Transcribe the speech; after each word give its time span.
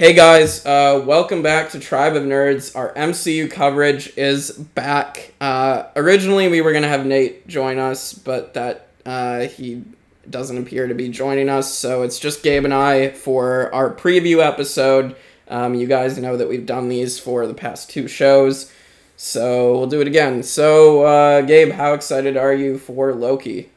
Hey 0.00 0.14
guys, 0.14 0.64
uh, 0.64 1.04
welcome 1.04 1.42
back 1.42 1.72
to 1.72 1.78
Tribe 1.78 2.16
of 2.16 2.22
Nerds. 2.22 2.74
Our 2.74 2.94
MCU 2.94 3.50
coverage 3.50 4.16
is 4.16 4.50
back. 4.50 5.34
Uh, 5.42 5.88
originally, 5.94 6.48
we 6.48 6.62
were 6.62 6.72
gonna 6.72 6.88
have 6.88 7.04
Nate 7.04 7.46
join 7.46 7.78
us, 7.78 8.14
but 8.14 8.54
that 8.54 8.88
uh, 9.04 9.40
he 9.40 9.84
doesn't 10.30 10.56
appear 10.56 10.88
to 10.88 10.94
be 10.94 11.10
joining 11.10 11.50
us, 11.50 11.74
so 11.74 12.02
it's 12.02 12.18
just 12.18 12.42
Gabe 12.42 12.64
and 12.64 12.72
I 12.72 13.10
for 13.10 13.70
our 13.74 13.92
preview 13.92 14.42
episode. 14.42 15.16
Um, 15.48 15.74
you 15.74 15.86
guys 15.86 16.16
know 16.16 16.34
that 16.34 16.48
we've 16.48 16.64
done 16.64 16.88
these 16.88 17.20
for 17.20 17.46
the 17.46 17.52
past 17.52 17.90
two 17.90 18.08
shows, 18.08 18.72
so 19.18 19.76
we'll 19.76 19.86
do 19.86 20.00
it 20.00 20.06
again. 20.06 20.42
So, 20.42 21.02
uh, 21.02 21.42
Gabe, 21.42 21.72
how 21.72 21.92
excited 21.92 22.38
are 22.38 22.54
you 22.54 22.78
for 22.78 23.12
Loki? 23.12 23.68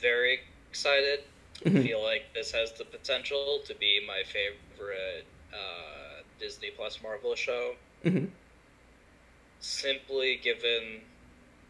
Very 0.00 0.40
excited. 0.70 1.24
I 1.66 1.68
feel 1.68 2.02
like 2.02 2.32
this 2.32 2.52
has 2.52 2.72
the 2.72 2.86
potential 2.86 3.60
to 3.66 3.74
be 3.74 4.00
my 4.06 4.22
favorite 4.24 4.67
uh, 4.92 6.22
Disney 6.38 6.70
Plus 6.76 7.02
Marvel 7.02 7.34
show. 7.34 7.74
Mhm. 8.04 8.30
Simply 9.60 10.36
given 10.36 11.02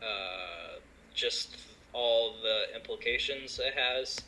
uh, 0.03 0.79
just 1.15 1.57
all 1.93 2.35
the 2.43 2.75
implications 2.75 3.59
it 3.59 3.75
has. 3.75 4.21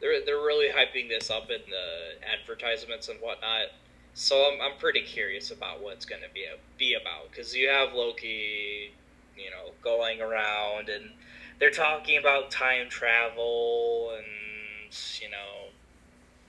They're, 0.00 0.24
they're 0.24 0.36
really 0.36 0.68
hyping 0.68 1.08
this 1.08 1.30
up 1.30 1.50
in 1.50 1.60
the 1.68 2.26
advertisements 2.26 3.08
and 3.08 3.20
whatnot. 3.20 3.66
So 4.14 4.50
I'm, 4.50 4.60
I'm 4.60 4.78
pretty 4.78 5.02
curious 5.02 5.50
about 5.50 5.82
what's 5.82 6.04
going 6.04 6.22
to 6.22 6.28
be 6.32 6.46
be 6.78 6.94
about 6.94 7.30
because 7.30 7.54
you 7.54 7.68
have 7.68 7.92
Loki, 7.92 8.92
you 9.36 9.50
know, 9.50 9.72
going 9.82 10.20
around 10.20 10.88
and 10.88 11.10
they're 11.58 11.70
talking 11.70 12.18
about 12.18 12.50
time 12.50 12.88
travel 12.88 14.12
and 14.16 14.26
you 15.20 15.30
know 15.30 15.68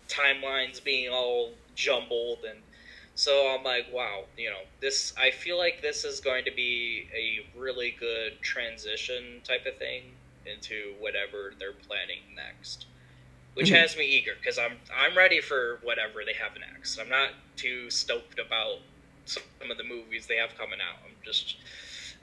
timelines 0.08 0.84
being 0.84 1.10
all 1.12 1.52
jumbled 1.76 2.40
and 2.50 2.60
so 3.16 3.56
I'm 3.56 3.64
like 3.64 3.88
wow 3.94 4.24
you 4.38 4.50
know 4.50 4.62
this 4.82 5.14
I 5.18 5.32
feel 5.32 5.58
like 5.58 5.82
this 5.82 6.04
is 6.04 6.20
going 6.20 6.46
to 6.46 6.52
be 6.52 7.08
a 7.16 7.60
really 7.60 7.96
good 8.00 8.42
transition 8.42 9.42
type 9.44 9.66
of 9.66 9.78
thing 9.78 10.04
into 10.46 10.94
whatever 11.00 11.54
they're 11.60 11.74
planning 11.88 12.20
next 12.36 12.86
which 13.54 13.70
Mhm. 13.70 13.76
has 13.82 13.98
me 13.98 14.06
eager 14.06 14.32
because 14.40 14.58
I'm 14.58 14.78
I'm 14.96 15.16
ready 15.18 15.42
for 15.42 15.80
whatever 15.84 16.24
they 16.26 16.34
have 16.34 16.54
next 16.60 16.98
I'm 17.00 17.10
not 17.10 17.30
too 17.58 17.90
stoked 17.90 18.40
about 18.40 18.80
some 19.26 19.44
of 19.70 19.78
the 19.78 19.84
movies 19.84 20.28
they 20.28 20.38
have 20.38 20.58
coming 20.58 20.80
out 20.82 20.98
I'm 21.06 21.16
just 21.24 21.56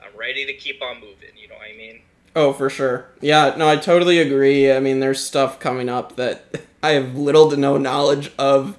I'm 0.03 0.15
ready 0.17 0.45
to 0.45 0.53
keep 0.53 0.81
on 0.81 0.99
moving 0.99 1.37
you 1.37 1.47
know 1.47 1.55
what 1.55 1.67
I 1.73 1.77
mean 1.77 2.01
Oh, 2.35 2.53
for 2.53 2.69
sure. 2.69 3.07
Yeah, 3.21 3.55
no, 3.57 3.67
I 3.67 3.75
totally 3.75 4.19
agree. 4.19 4.71
I 4.71 4.79
mean, 4.79 4.99
there's 4.99 5.19
stuff 5.21 5.59
coming 5.59 5.89
up 5.89 6.15
that 6.17 6.45
I 6.83 6.91
have 6.91 7.17
little 7.17 7.49
to 7.49 7.57
no 7.57 7.77
knowledge 7.77 8.31
of, 8.37 8.77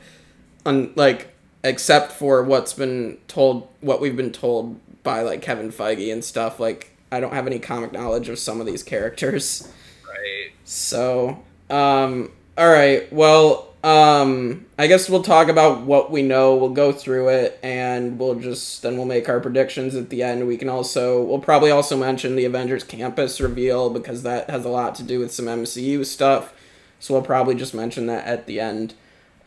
un- 0.65 0.93
like, 0.95 1.35
except 1.63 2.13
for 2.13 2.43
what's 2.43 2.73
been 2.73 3.19
told, 3.29 3.69
what 3.81 4.01
we've 4.01 4.17
been 4.17 4.33
told 4.33 4.81
by, 5.03 5.23
like, 5.23 5.43
Kevin 5.43 5.71
Feige 5.71 6.13
and 6.13 6.25
stuff. 6.25 6.61
Like, 6.61 6.97
I 7.13 7.21
don't 7.21 7.33
have 7.33 7.47
any 7.47 7.59
comic 7.59 7.93
knowledge 7.93 8.29
of 8.29 8.39
some 8.39 8.61
of 8.61 8.67
these 8.67 8.83
characters. 8.83 9.71
right 10.09 10.53
So, 10.65 11.43
um, 11.69 12.31
alright, 12.59 13.13
well, 13.13 13.71
um, 13.83 14.67
I 14.79 14.87
guess 14.87 15.09
we'll 15.09 15.23
talk 15.23 15.49
about 15.49 15.83
what 15.83 16.11
we 16.11 16.23
know. 16.23 16.57
We'll 16.57 16.71
go 16.71 16.93
through 16.93 17.29
it 17.31 17.59
and 17.63 18.19
we'll 18.19 18.35
just, 18.35 18.83
then 18.83 18.97
we'll 18.97 19.07
make 19.07 19.29
our 19.29 19.41
predictions 19.41 19.95
at 19.95 20.11
the 20.11 20.23
end. 20.23 20.47
We 20.47 20.59
can 20.59 20.69
also, 20.69 21.23
we'll 21.23 21.39
probably 21.39 21.71
also 21.71 21.97
mention 21.97 22.37
the 22.37 22.45
Avengers 22.45 22.85
Campus 22.85 23.41
reveal 23.41 23.89
because 23.89 24.23
that 24.23 24.51
has 24.51 24.65
a 24.65 24.69
lot 24.69 24.95
to 24.97 25.03
do 25.03 25.19
with 25.19 25.33
some 25.33 25.47
MCU 25.47 26.05
stuff. 26.05 26.53
So 26.99 27.15
we'll 27.15 27.23
probably 27.23 27.55
just 27.55 27.73
mention 27.73 28.07
that 28.07 28.27
at 28.27 28.47
the 28.47 28.61
end 28.61 28.95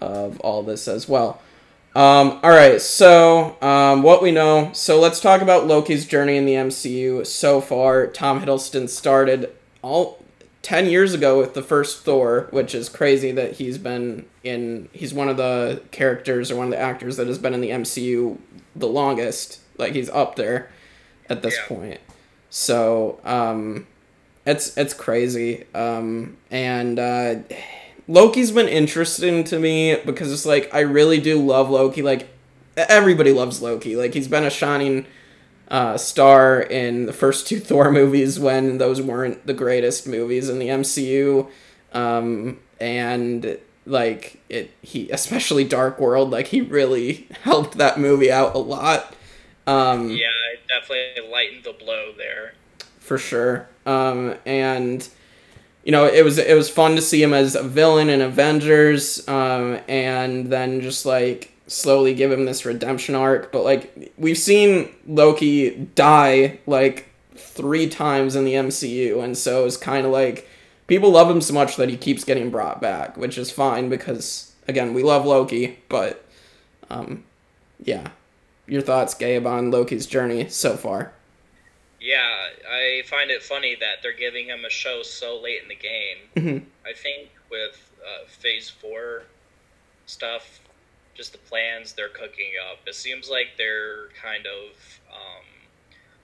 of 0.04 0.40
all 0.42 0.64
this 0.64 0.88
as 0.88 1.08
well. 1.08 1.42
Um, 1.96 2.40
all 2.42 2.50
right, 2.50 2.82
so 2.82 3.56
um, 3.62 4.02
what 4.02 4.24
we 4.24 4.32
know. 4.32 4.72
So 4.74 5.00
let's 5.00 5.20
talk 5.20 5.42
about 5.42 5.68
Loki's 5.68 6.06
journey 6.08 6.38
in 6.38 6.46
the 6.46 6.54
MCU 6.54 7.26
so 7.26 7.62
far. 7.62 8.08
Tom 8.08 8.42
Hiddleston 8.42 8.90
started 8.90 9.52
all 9.84 10.24
10 10.64 10.88
years 10.88 11.14
ago 11.14 11.38
with 11.38 11.54
the 11.54 11.62
first 11.62 12.00
Thor, 12.04 12.48
which 12.50 12.74
is 12.74 12.90
crazy 12.90 13.32
that 13.34 13.54
he's 13.54 13.78
been 13.78 14.26
in. 14.44 14.90
He's 14.92 15.14
one 15.14 15.30
of 15.30 15.38
the 15.38 15.84
characters 15.92 16.50
or 16.50 16.56
one 16.56 16.66
of 16.66 16.72
the 16.72 16.80
actors 16.80 17.18
that 17.18 17.28
has 17.28 17.38
been 17.38 17.54
in 17.54 17.62
the 17.62 17.70
MCU 17.70 18.40
the 18.76 18.88
longest. 18.88 19.60
Like 19.78 19.94
he's 19.94 20.10
up 20.10 20.36
there 20.36 20.72
at 21.30 21.44
this 21.44 21.58
Yeah. 21.58 21.68
point. 21.68 22.00
So 22.50 23.20
um, 23.24 23.86
it's 24.48 24.76
it's 24.78 24.94
crazy. 24.96 25.66
Um, 25.76 26.38
and 26.50 26.98
uh, 26.98 27.36
Loki's 28.08 28.52
been 28.52 28.68
interesting 28.68 29.44
to 29.46 29.60
me 29.60 29.96
because 30.06 30.32
it's 30.32 30.46
like 30.46 30.74
I 30.74 30.82
really 30.82 31.20
do 31.20 31.40
love 31.44 31.70
Loki. 31.70 32.02
Like 32.02 32.30
everybody 32.76 33.32
loves 33.32 33.62
Loki. 33.62 33.96
Like 33.96 34.14
he's 34.14 34.28
been 34.28 34.44
a 34.44 34.50
shining 34.50 35.06
uh, 35.70 35.98
star 35.98 36.62
in 36.62 37.06
the 37.06 37.14
first 37.14 37.48
two 37.48 37.60
Thor 37.62 37.92
movies 37.92 38.40
when 38.40 38.78
those 38.78 39.02
weren't 39.02 39.46
the 39.48 39.54
greatest 39.54 40.08
movies 40.08 40.50
in 40.50 40.60
the 40.60 40.68
MCU. 40.68 41.50
Um, 41.94 42.60
and 42.80 43.58
like 43.86 44.42
it, 44.50 44.72
he 44.82 45.10
especially 45.10 45.64
Dark 45.64 46.00
World. 46.00 46.30
Like 46.32 46.48
he 46.48 46.62
really 46.62 47.28
helped 47.44 47.78
that 47.78 48.00
movie 48.00 48.32
out 48.32 48.56
a 48.56 48.60
lot. 48.60 49.16
Um, 49.66 50.10
Yeah, 50.10 50.28
it 50.54 50.60
definitely 50.68 51.32
lightened 51.32 51.64
the 51.64 51.72
blow 51.74 52.12
there. 52.18 52.54
for 53.00 53.18
sure. 53.18 53.70
Um, 53.86 54.36
and 54.46 55.08
you 55.84 55.92
know, 55.92 56.06
it 56.06 56.24
was 56.24 56.38
it 56.38 56.56
was 56.56 56.70
fun 56.70 56.96
to 56.96 57.02
see 57.02 57.22
him 57.22 57.34
as 57.34 57.56
a 57.56 57.64
villain 57.64 58.10
in 58.10 58.22
Avengers, 58.22 59.28
um, 59.28 59.80
and 59.88 60.48
then 60.48 60.82
just 60.82 61.06
like 61.06 61.52
slowly 61.68 62.14
give 62.14 62.32
him 62.32 62.46
this 62.46 62.66
redemption 62.66 63.16
arc. 63.16 63.52
But 63.52 63.64
like 63.64 64.14
we've 64.18 64.38
seen 64.38 64.90
Loki 65.06 65.90
die 65.96 66.60
like 66.66 67.10
three 67.36 67.88
times 67.88 68.36
in 68.36 68.46
the 68.46 68.54
MCU, 68.54 69.22
and 69.24 69.38
so 69.38 69.66
it's 69.66 69.78
kind 69.78 70.06
of 70.06 70.12
like 70.12 70.48
people 70.88 71.12
love 71.12 71.30
him 71.30 71.42
so 71.42 71.54
much 71.54 71.76
that 71.76 71.90
he 71.90 71.98
keeps 71.98 72.24
getting 72.24 72.50
brought 72.50 72.80
back, 72.80 73.18
which 73.18 73.38
is 73.38 73.52
fine 73.52 73.90
because 73.90 74.54
again 74.68 74.94
we 74.94 75.04
love 75.04 75.26
Loki. 75.26 75.80
But 75.90 76.24
um, 76.90 77.26
yeah, 77.84 78.08
your 78.68 78.82
thoughts, 78.82 79.14
Gabe, 79.14 79.46
on 79.46 79.70
Loki's 79.70 80.06
journey 80.06 80.48
so 80.48 80.78
far? 80.78 81.12
Yeah, 82.04 82.48
I 82.70 83.04
find 83.06 83.32
it 83.32 83.42
funny 83.42 83.76
that 83.80 84.02
they're 84.04 84.12
giving 84.12 84.48
him 84.48 84.66
a 84.66 84.70
show 84.70 85.04
so 85.04 85.40
late 85.40 85.62
in 85.64 85.70
the 85.70 85.76
game. 85.76 86.18
Mhm. 86.36 86.66
I 86.86 86.92
think 86.92 87.30
with 87.50 87.92
uh, 88.06 88.28
Phase 88.28 88.70
4 88.70 89.24
stuff, 90.06 90.60
just 91.16 91.32
the 91.32 91.38
plans 91.38 91.94
they're 91.94 92.10
cooking 92.10 92.52
up, 92.70 92.80
it 92.86 92.96
seems 92.96 93.30
like 93.30 93.56
they're 93.58 94.10
kind 94.22 94.46
of 94.46 95.00
um, 95.10 95.46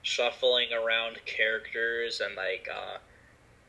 shuffling 0.02 0.74
around 0.74 1.24
characters 1.26 2.20
and 2.20 2.36
like 2.36 2.68
uh, 2.70 2.98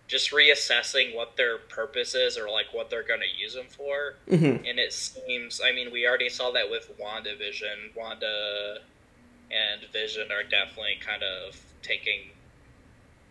just 0.09 0.33
reassessing 0.33 1.15
what 1.15 1.37
their 1.37 1.59
purpose 1.59 2.17
is 2.17 2.37
or 2.37 2.51
like 2.51 2.67
what 2.73 2.91
they're 2.91 3.05
going 3.07 3.21
to 3.21 3.41
use 3.41 3.55
them 3.55 3.69
for. 3.69 4.15
hmm 4.29 4.57
and 4.67 4.79
it 4.81 4.93
seems 4.93 5.61
i 5.65 5.73
mean 5.73 5.93
we 5.93 6.07
already 6.07 6.29
saw 6.29 6.51
that 6.51 6.69
with 6.69 6.91
wandavision 6.99 7.95
wanda 7.97 8.79
and 9.51 9.81
vision 9.93 10.31
are 10.33 10.43
definitely 10.43 10.97
kind 11.05 11.23
of 11.23 11.57
taking 11.83 12.31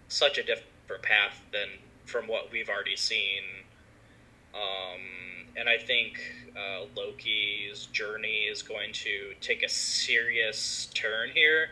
such 0.08 0.38
a 0.38 0.44
different 0.44 1.04
path 1.04 1.42
than 1.52 1.70
from 2.06 2.28
what 2.28 2.52
we've 2.52 2.70
already 2.70 2.96
seen. 2.96 3.44
Um, 4.54 5.02
and 5.56 5.70
i 5.70 5.78
think 5.78 6.22
uh, 6.56 6.86
loki's 6.96 7.88
journey 7.88 8.46
is 8.52 8.62
going 8.62 8.92
to 8.92 9.34
take 9.42 9.64
a 9.64 9.70
serious 9.70 10.88
turn 10.94 11.30
here. 11.34 11.70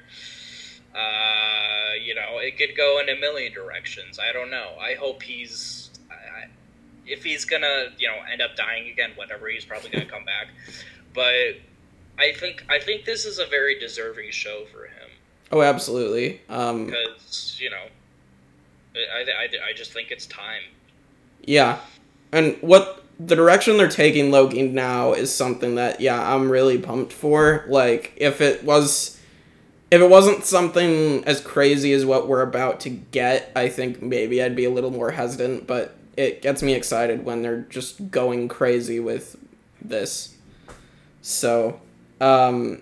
Uh, 0.94 1.94
you 2.02 2.16
know 2.16 2.38
it 2.40 2.58
could 2.58 2.76
go 2.76 3.00
in 3.00 3.10
a 3.10 3.20
million 3.20 3.54
directions. 3.54 4.20
I 4.20 4.32
don't 4.32 4.50
know. 4.50 4.76
I 4.80 4.94
hope 4.94 5.24
he's 5.24 5.90
I, 6.10 6.48
if 7.06 7.24
he's 7.24 7.46
gonna 7.46 7.88
you 7.98 8.08
know 8.08 8.18
end 8.32 8.42
up 8.42 8.56
dying 8.56 8.90
again 8.90 9.12
whatever 9.16 9.48
he's 9.48 9.66
probably 9.66 9.90
gonna 9.90 10.06
come 10.06 10.26
back. 10.26 10.48
But 11.14 11.60
i 12.20 12.34
think 12.34 12.66
i 12.70 12.80
think 12.80 13.06
this 13.06 13.26
is 13.26 13.38
a 13.40 13.46
very 13.46 13.80
deserving 13.80 14.32
show 14.32 14.66
for 14.72 14.86
him 14.86 15.10
Oh, 15.52 15.62
absolutely. 15.62 16.42
Um, 16.50 16.86
because 16.88 17.58
you 17.60 17.70
know 17.70 17.84
I, 18.96 19.22
I, 19.44 19.70
I 19.70 19.74
just 19.74 19.94
think 19.94 20.12
it's 20.12 20.26
time 20.26 20.62
yeah, 21.48 21.80
and 22.32 22.58
what 22.62 23.04
the 23.20 23.36
direction 23.36 23.78
they're 23.78 23.88
taking 23.88 24.30
Loki 24.30 24.68
now 24.68 25.14
is 25.14 25.34
something 25.34 25.76
that 25.76 26.02
yeah, 26.02 26.36
I'm 26.36 26.52
really 26.52 26.78
pumped 26.78 27.14
for. 27.14 27.66
Like, 27.68 28.14
if 28.18 28.42
it 28.42 28.64
was, 28.64 29.20
if 29.90 30.02
it 30.02 30.10
wasn't 30.10 30.44
something 30.44 31.24
as 31.24 31.42
crazy 31.42 31.94
as 31.94 32.06
what 32.06 32.28
we're 32.28 32.42
about 32.42 32.82
to 32.82 32.90
get, 32.90 33.52
I 33.56 33.70
think 33.70 34.02
maybe 34.02 34.44
I'd 34.44 34.56
be 34.56 34.66
a 34.66 34.70
little 34.70 34.92
more 34.92 35.12
hesitant. 35.12 35.66
But 35.66 35.96
it 36.18 36.42
gets 36.42 36.62
me 36.62 36.74
excited 36.74 37.24
when 37.24 37.42
they're 37.42 37.62
just 37.62 38.12
going 38.12 38.50
crazy 38.50 39.00
with 39.00 39.38
this. 39.82 40.36
So, 41.22 41.80
um, 42.20 42.82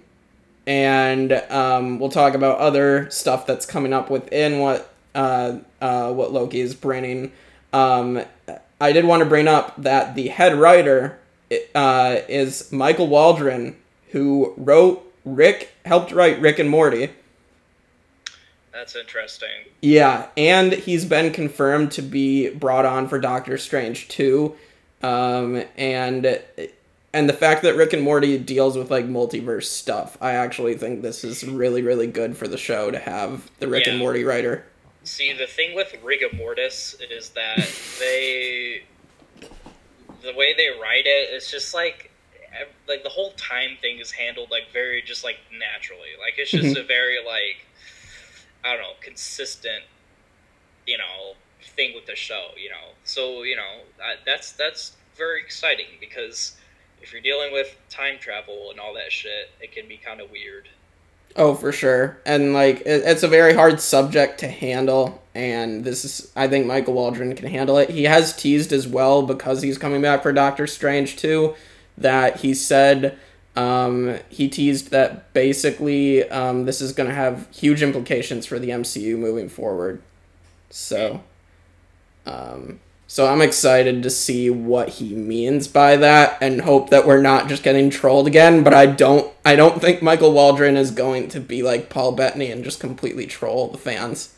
and 0.67 1.31
um, 1.49 1.99
we'll 1.99 2.09
talk 2.09 2.33
about 2.33 2.57
other 2.59 3.09
stuff 3.09 3.45
that's 3.45 3.65
coming 3.65 3.93
up 3.93 4.09
within 4.09 4.59
what 4.59 4.93
uh, 5.13 5.59
uh, 5.81 6.11
what 6.11 6.31
Loki 6.33 6.59
is 6.59 6.75
bringing. 6.75 7.31
Um, 7.71 8.21
I 8.79 8.91
did 8.91 9.05
want 9.05 9.21
to 9.21 9.29
bring 9.29 9.47
up 9.47 9.75
that 9.81 10.15
the 10.15 10.27
head 10.27 10.55
writer 10.55 11.19
uh, 11.73 12.17
is 12.27 12.71
Michael 12.71 13.07
Waldron, 13.07 13.75
who 14.09 14.53
wrote 14.57 15.11
Rick, 15.23 15.71
helped 15.85 16.11
write 16.11 16.39
Rick 16.39 16.59
and 16.59 16.69
Morty. 16.69 17.11
That's 18.73 18.95
interesting. 18.95 19.49
Yeah, 19.81 20.27
and 20.35 20.73
he's 20.73 21.05
been 21.05 21.31
confirmed 21.31 21.91
to 21.93 22.01
be 22.01 22.49
brought 22.49 22.85
on 22.85 23.07
for 23.07 23.19
Doctor 23.19 23.57
Strange 23.57 24.09
too, 24.09 24.55
um, 25.01 25.63
and 25.77 26.39
and 27.15 27.29
the 27.29 27.33
fact 27.33 27.61
that 27.61 27.77
Rick 27.77 27.93
and 27.93 28.03
Morty 28.03 28.37
deals 28.37 28.77
with 28.77 28.91
like 28.91 29.07
multiverse 29.07 29.63
stuff, 29.63 30.17
I 30.19 30.31
actually 30.31 30.75
think 30.75 31.01
this 31.01 31.23
is 31.23 31.45
really 31.47 31.81
really 31.81 32.07
good 32.07 32.35
for 32.35 32.45
the 32.45 32.57
show 32.57 32.91
to 32.91 32.99
have 32.99 33.49
the 33.59 33.69
Rick 33.69 33.85
yeah. 33.85 33.93
and 33.93 33.99
Morty 33.99 34.25
writer. 34.25 34.65
See, 35.05 35.31
the 35.31 35.47
thing 35.47 35.75
with 35.75 35.95
Rick 36.03 36.23
and 36.23 36.37
Morty's 36.37 36.97
is 37.09 37.29
that 37.29 37.57
they, 37.99 38.83
the 39.39 40.33
way 40.35 40.53
they 40.57 40.67
write 40.81 41.05
it, 41.05 41.29
it's 41.31 41.49
just 41.49 41.73
like 41.73 42.11
like 42.87 43.03
the 43.03 43.09
whole 43.09 43.31
time 43.31 43.77
thing 43.79 43.99
is 43.99 44.11
handled 44.11 44.51
like 44.51 44.73
very 44.73 45.01
just 45.01 45.23
like 45.23 45.37
naturally. 45.57 46.09
Like 46.19 46.33
it's 46.37 46.51
just 46.51 46.65
mm-hmm. 46.65 46.83
a 46.83 46.83
very 46.83 47.17
like 47.25 47.65
I 48.65 48.73
don't 48.73 48.81
know 48.81 48.93
consistent, 48.99 49.85
you 50.85 50.97
know, 50.97 51.35
thing 51.63 51.95
with 51.95 52.07
the 52.07 52.15
show. 52.15 52.49
You 52.61 52.71
know, 52.71 52.89
so 53.05 53.43
you 53.43 53.55
know 53.55 53.83
that's 54.25 54.51
that's 54.51 54.97
very 55.15 55.39
exciting 55.39 55.85
because 56.01 56.57
if 57.05 57.13
you're 57.13 57.21
dealing 57.21 57.53
with 57.53 57.77
time 57.87 58.17
travel 58.17 58.71
and 58.71 58.79
all 58.79 58.95
that 58.95 59.11
shit, 59.11 59.51
it 59.61 59.71
can 59.71 59.87
be 59.87 59.95
kind 59.95 60.19
of 60.19 60.31
weird. 60.31 60.67
Oh, 61.35 61.53
for 61.53 61.71
sure. 61.71 62.17
And 62.25 62.51
like 62.51 62.81
it, 62.81 63.03
it's 63.05 63.21
a 63.21 63.27
very 63.27 63.53
hard 63.53 63.79
subject 63.79 64.39
to 64.39 64.47
handle 64.47 65.21
and 65.35 65.83
this 65.83 66.03
is 66.03 66.31
I 66.35 66.47
think 66.47 66.65
Michael 66.65 66.95
Waldron 66.95 67.35
can 67.35 67.47
handle 67.47 67.77
it. 67.77 67.91
He 67.91 68.05
has 68.05 68.35
teased 68.35 68.73
as 68.73 68.87
well 68.87 69.21
because 69.21 69.61
he's 69.61 69.77
coming 69.77 70.01
back 70.01 70.23
for 70.23 70.33
Doctor 70.33 70.65
Strange 70.65 71.15
too 71.17 71.53
that 71.95 72.37
he 72.37 72.55
said 72.55 73.19
um, 73.55 74.17
he 74.29 74.49
teased 74.49 74.89
that 74.89 75.31
basically 75.31 76.27
um, 76.29 76.65
this 76.65 76.81
is 76.81 76.91
going 76.91 77.07
to 77.07 77.15
have 77.15 77.47
huge 77.51 77.83
implications 77.83 78.47
for 78.47 78.57
the 78.57 78.69
MCU 78.69 79.15
moving 79.15 79.47
forward. 79.47 80.01
So, 80.71 81.21
um, 82.25 82.79
so 83.07 83.27
I'm 83.27 83.41
excited 83.41 84.01
to 84.03 84.09
see 84.09 84.49
what 84.49 84.89
he 84.89 85.13
means 85.13 85.67
by 85.67 85.95
that, 85.97 86.37
and 86.41 86.61
hope 86.61 86.89
that 86.89 87.05
we're 87.05 87.21
not 87.21 87.47
just 87.47 87.63
getting 87.63 87.89
trolled 87.89 88.27
again. 88.27 88.63
But 88.63 88.73
I 88.73 88.85
don't, 88.87 89.31
I 89.43 89.55
don't 89.55 89.81
think 89.81 90.01
Michael 90.01 90.33
Waldron 90.33 90.77
is 90.77 90.91
going 90.91 91.27
to 91.29 91.39
be 91.39 91.61
like 91.61 91.89
Paul 91.89 92.13
Bettany 92.13 92.51
and 92.51 92.63
just 92.63 92.79
completely 92.79 93.25
troll 93.27 93.67
the 93.67 93.77
fans. 93.77 94.33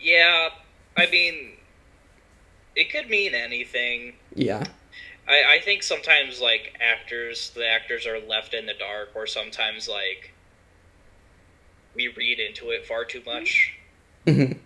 Yeah, 0.00 0.50
I 0.96 1.06
mean, 1.10 1.52
it 2.74 2.90
could 2.90 3.08
mean 3.08 3.34
anything. 3.34 4.14
Yeah. 4.34 4.64
I, 5.28 5.56
I 5.56 5.60
think 5.60 5.82
sometimes 5.82 6.40
like 6.40 6.78
actors 6.80 7.50
the 7.50 7.68
actors 7.68 8.06
are 8.06 8.18
left 8.18 8.54
in 8.54 8.66
the 8.66 8.74
dark 8.74 9.10
or 9.14 9.26
sometimes 9.26 9.88
like 9.88 10.32
we 11.94 12.08
read 12.08 12.38
into 12.38 12.70
it 12.70 12.86
far 12.86 13.04
too 13.04 13.22
much. 13.26 13.74
Mm-hmm. 14.26 14.58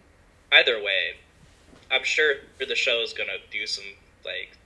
Either 0.52 0.82
way, 0.82 1.16
I'm 1.92 2.04
sure 2.04 2.34
the 2.58 2.74
show 2.74 3.00
is 3.02 3.12
gonna 3.12 3.38
do 3.50 3.66
some 3.66 3.84
like 4.24 4.56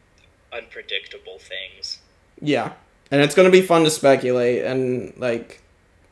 unpredictable 0.52 1.38
things. 1.38 1.98
Yeah, 2.40 2.72
and 3.10 3.20
it's 3.20 3.34
gonna 3.34 3.50
be 3.50 3.62
fun 3.62 3.84
to 3.84 3.90
speculate 3.90 4.64
and 4.64 5.12
like, 5.16 5.60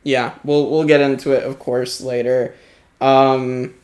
yeah, 0.03 0.35
we'll 0.45 0.71
we'll 0.71 0.85
get 0.85 1.01
into 1.01 1.33
it 1.33 1.45
of 1.45 1.59
course 1.59 2.01
later. 2.01 2.55
Um, 3.01 3.75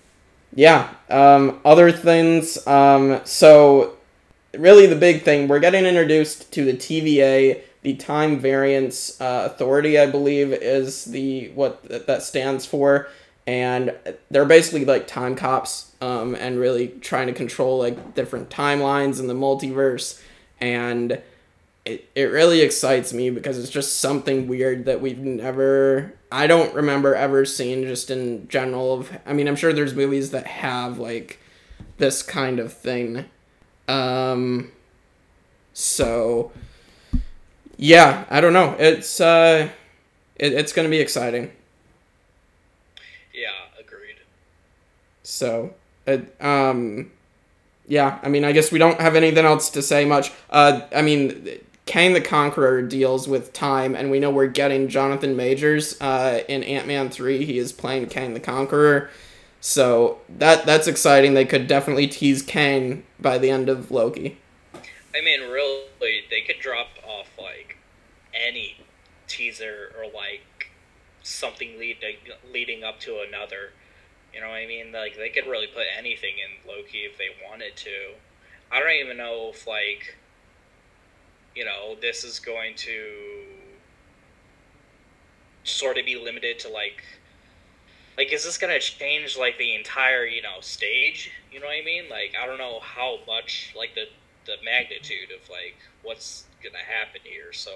yeah. 0.54 0.90
Um, 1.08 1.60
other 1.64 1.92
things. 1.92 2.66
Um, 2.66 3.20
so 3.24 3.96
really 4.56 4.86
the 4.86 4.96
big 4.96 5.22
thing 5.22 5.46
we're 5.48 5.60
getting 5.60 5.84
introduced 5.84 6.52
to 6.52 6.64
the 6.64 6.72
TVA 6.72 7.62
the 7.82 7.94
time 7.94 8.38
variance 8.38 9.20
uh, 9.20 9.48
authority 9.50 9.98
I 9.98 10.06
believe 10.06 10.52
is 10.52 11.04
the 11.04 11.50
what 11.50 11.82
that 12.06 12.22
stands 12.22 12.66
for 12.66 13.08
and 13.46 13.94
they're 14.30 14.44
basically 14.44 14.84
like 14.84 15.06
time 15.06 15.36
cops 15.36 15.89
um, 16.00 16.34
and 16.34 16.58
really 16.58 16.88
trying 16.88 17.26
to 17.26 17.32
control 17.32 17.78
like 17.78 18.14
different 18.14 18.50
timelines 18.50 19.20
in 19.20 19.26
the 19.26 19.34
multiverse 19.34 20.22
and 20.60 21.20
it, 21.84 22.08
it 22.14 22.24
really 22.24 22.60
excites 22.60 23.12
me 23.12 23.30
because 23.30 23.58
it's 23.58 23.70
just 23.70 24.00
something 24.00 24.46
weird 24.48 24.84
that 24.84 25.00
we've 25.00 25.18
never 25.18 26.14
I 26.30 26.46
don't 26.46 26.74
remember 26.74 27.14
ever 27.14 27.44
seeing 27.44 27.84
just 27.84 28.10
in 28.10 28.48
general 28.48 28.94
of 28.94 29.18
I 29.26 29.32
mean 29.32 29.48
I'm 29.48 29.56
sure 29.56 29.72
there's 29.72 29.94
movies 29.94 30.30
that 30.30 30.46
have 30.46 30.98
like 30.98 31.38
this 31.98 32.22
kind 32.22 32.58
of 32.58 32.72
thing 32.72 33.26
um, 33.88 34.70
so 35.72 36.52
yeah, 37.76 38.26
I 38.28 38.40
don't 38.42 38.52
know. 38.52 38.76
It's 38.78 39.20
uh, 39.20 39.70
it, 40.36 40.52
it's 40.52 40.72
gonna 40.72 40.90
be 40.90 41.00
exciting. 41.00 41.50
Yeah, 43.32 43.48
agreed. 43.78 44.16
So, 45.22 45.74
it, 46.06 46.34
um, 46.40 47.10
yeah, 47.86 48.18
I 48.22 48.28
mean, 48.28 48.44
I 48.44 48.52
guess 48.52 48.70
we 48.70 48.78
don't 48.78 49.00
have 49.00 49.16
anything 49.16 49.44
else 49.44 49.70
to 49.70 49.82
say 49.82 50.04
much. 50.04 50.32
Uh, 50.48 50.82
I 50.94 51.02
mean, 51.02 51.48
Kang 51.86 52.12
the 52.12 52.20
Conqueror 52.20 52.82
deals 52.82 53.26
with 53.26 53.52
time, 53.52 53.96
and 53.96 54.10
we 54.10 54.20
know 54.20 54.30
we're 54.30 54.46
getting 54.46 54.88
Jonathan 54.88 55.36
Majors 55.36 56.00
uh, 56.00 56.42
in 56.48 56.62
Ant 56.62 56.86
Man 56.86 57.10
three. 57.10 57.44
He 57.44 57.58
is 57.58 57.72
playing 57.72 58.06
Kang 58.06 58.34
the 58.34 58.40
Conqueror. 58.40 59.10
So 59.60 60.18
that 60.38 60.64
that's 60.66 60.86
exciting. 60.86 61.34
They 61.34 61.44
could 61.44 61.66
definitely 61.66 62.06
tease 62.06 62.42
Kang 62.42 63.02
by 63.18 63.38
the 63.38 63.50
end 63.50 63.68
of 63.68 63.90
Loki. 63.90 64.38
I 64.72 65.20
mean, 65.24 65.50
really, 65.50 66.24
they 66.30 66.42
could 66.42 66.60
drop 66.60 66.88
off 67.04 67.28
like 67.38 67.76
any 68.32 68.76
teaser 69.26 69.92
or 69.98 70.04
like 70.04 70.70
something 71.22 71.78
leading 71.78 72.16
leading 72.52 72.84
up 72.84 73.00
to 73.00 73.22
another. 73.26 73.72
You 74.34 74.40
know 74.40 74.48
what 74.48 74.56
I 74.56 74.66
mean? 74.66 74.92
Like 74.92 75.16
they 75.16 75.30
could 75.30 75.46
really 75.46 75.66
put 75.66 75.84
anything 75.98 76.34
in 76.38 76.68
Loki 76.68 76.98
if 76.98 77.18
they 77.18 77.28
wanted 77.48 77.76
to. 77.76 78.14
I 78.70 78.78
don't 78.78 78.90
even 78.92 79.16
know 79.16 79.50
if 79.52 79.66
like 79.66 80.16
you 81.54 81.64
know 81.64 81.96
this 82.00 82.24
is 82.24 82.38
going 82.38 82.74
to 82.76 83.10
sort 85.64 85.98
of 85.98 86.04
be 86.04 86.16
limited 86.16 86.58
to 86.60 86.68
like 86.68 87.02
like 88.16 88.32
is 88.32 88.44
this 88.44 88.58
gonna 88.58 88.78
change 88.78 89.36
like 89.36 89.58
the 89.58 89.74
entire 89.74 90.24
you 90.24 90.42
know 90.42 90.60
stage 90.60 91.30
you 91.52 91.60
know 91.60 91.66
what 91.66 91.76
i 91.80 91.84
mean 91.84 92.04
like 92.08 92.34
i 92.40 92.46
don't 92.46 92.58
know 92.58 92.80
how 92.80 93.18
much 93.26 93.74
like 93.76 93.94
the 93.94 94.04
the 94.46 94.56
magnitude 94.64 95.30
of 95.30 95.48
like 95.50 95.76
what's 96.02 96.44
gonna 96.62 96.78
happen 96.78 97.20
here 97.24 97.52
so 97.52 97.70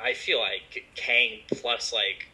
i 0.00 0.12
feel 0.12 0.38
like 0.38 0.84
kang 0.94 1.40
plus 1.48 1.92
like 1.92 2.28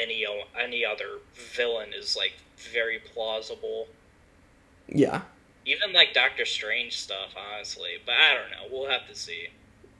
any 0.00 0.24
any 0.60 0.84
other 0.84 1.18
villain 1.34 1.90
is 1.96 2.16
like 2.16 2.32
very 2.72 2.98
plausible 2.98 3.88
yeah 4.88 5.22
even 5.64 5.92
like 5.92 6.12
doctor 6.12 6.44
strange 6.44 6.98
stuff 6.98 7.34
honestly 7.36 7.92
but 8.04 8.14
i 8.14 8.34
don't 8.34 8.50
know 8.50 8.68
we'll 8.70 8.90
have 8.90 9.06
to 9.08 9.14
see 9.14 9.48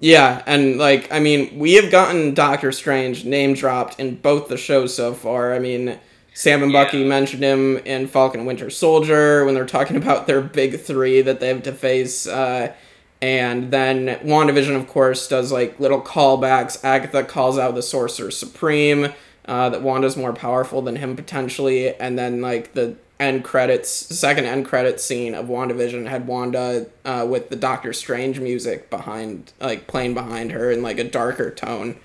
yeah, 0.02 0.42
and 0.46 0.78
like 0.78 1.12
I 1.12 1.20
mean, 1.20 1.60
we 1.60 1.74
have 1.74 1.92
gotten 1.92 2.34
Doctor 2.34 2.72
Strange 2.72 3.24
name 3.24 3.54
dropped 3.54 4.00
in 4.00 4.16
both 4.16 4.48
the 4.48 4.56
shows 4.56 4.92
so 4.92 5.14
far. 5.14 5.54
I 5.54 5.60
mean, 5.60 5.96
Sam 6.34 6.64
and 6.64 6.72
Bucky 6.72 6.98
yeah. 6.98 7.06
mentioned 7.06 7.44
him 7.44 7.76
in 7.78 8.08
Falcon 8.08 8.40
and 8.40 8.46
Winter 8.48 8.68
Soldier 8.68 9.44
when 9.44 9.54
they're 9.54 9.64
talking 9.64 9.96
about 10.02 10.26
their 10.26 10.40
big 10.40 10.80
three 10.80 11.22
that 11.22 11.38
they 11.38 11.46
have 11.46 11.62
to 11.62 11.72
face. 11.72 12.26
Uh, 12.26 12.72
and 13.20 13.70
then 13.70 14.18
WandaVision, 14.24 14.74
of 14.74 14.88
course, 14.88 15.28
does 15.28 15.52
like 15.52 15.78
little 15.78 16.00
callbacks. 16.00 16.82
Agatha 16.82 17.22
calls 17.22 17.56
out 17.56 17.76
the 17.76 17.82
Sorcerer 17.82 18.32
Supreme, 18.32 19.12
uh, 19.46 19.68
that 19.70 19.82
Wanda's 19.82 20.16
more 20.16 20.32
powerful 20.32 20.82
than 20.82 20.96
him 20.96 21.16
potentially. 21.16 21.94
And 21.94 22.18
then 22.18 22.40
like 22.40 22.74
the 22.74 22.96
end 23.18 23.44
credits, 23.44 23.90
second 23.90 24.46
end 24.46 24.66
credits 24.66 25.04
scene 25.04 25.34
of 25.34 25.46
WandaVision 25.46 26.08
had 26.08 26.26
Wanda 26.26 26.86
uh, 27.04 27.26
with 27.28 27.48
the 27.48 27.56
Doctor 27.56 27.92
Strange 27.92 28.40
music 28.40 28.90
behind, 28.90 29.52
like 29.60 29.86
playing 29.86 30.14
behind 30.14 30.52
her 30.52 30.70
in 30.70 30.82
like 30.82 30.98
a 30.98 31.04
darker 31.04 31.50
tone. 31.50 31.96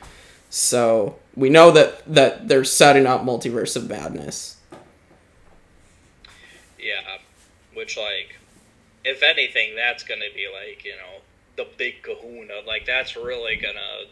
So 0.49 1.17
we 1.35 1.49
know 1.49 1.71
that 1.71 2.03
that 2.11 2.47
they're 2.47 2.63
setting 2.63 3.05
up 3.05 3.21
Multiverse 3.23 3.75
of 3.75 3.89
Madness. 3.89 4.55
Yeah, 6.79 7.17
which 7.73 7.97
like, 7.97 8.37
if 9.03 9.21
anything, 9.21 9.75
that's 9.75 10.03
gonna 10.03 10.31
be 10.33 10.47
like 10.47 10.85
you 10.85 10.93
know 10.93 11.21
the 11.57 11.67
big 11.77 12.01
Kahuna. 12.01 12.61
Like 12.65 12.85
that's 12.85 13.15
really 13.15 13.57
gonna 13.57 14.05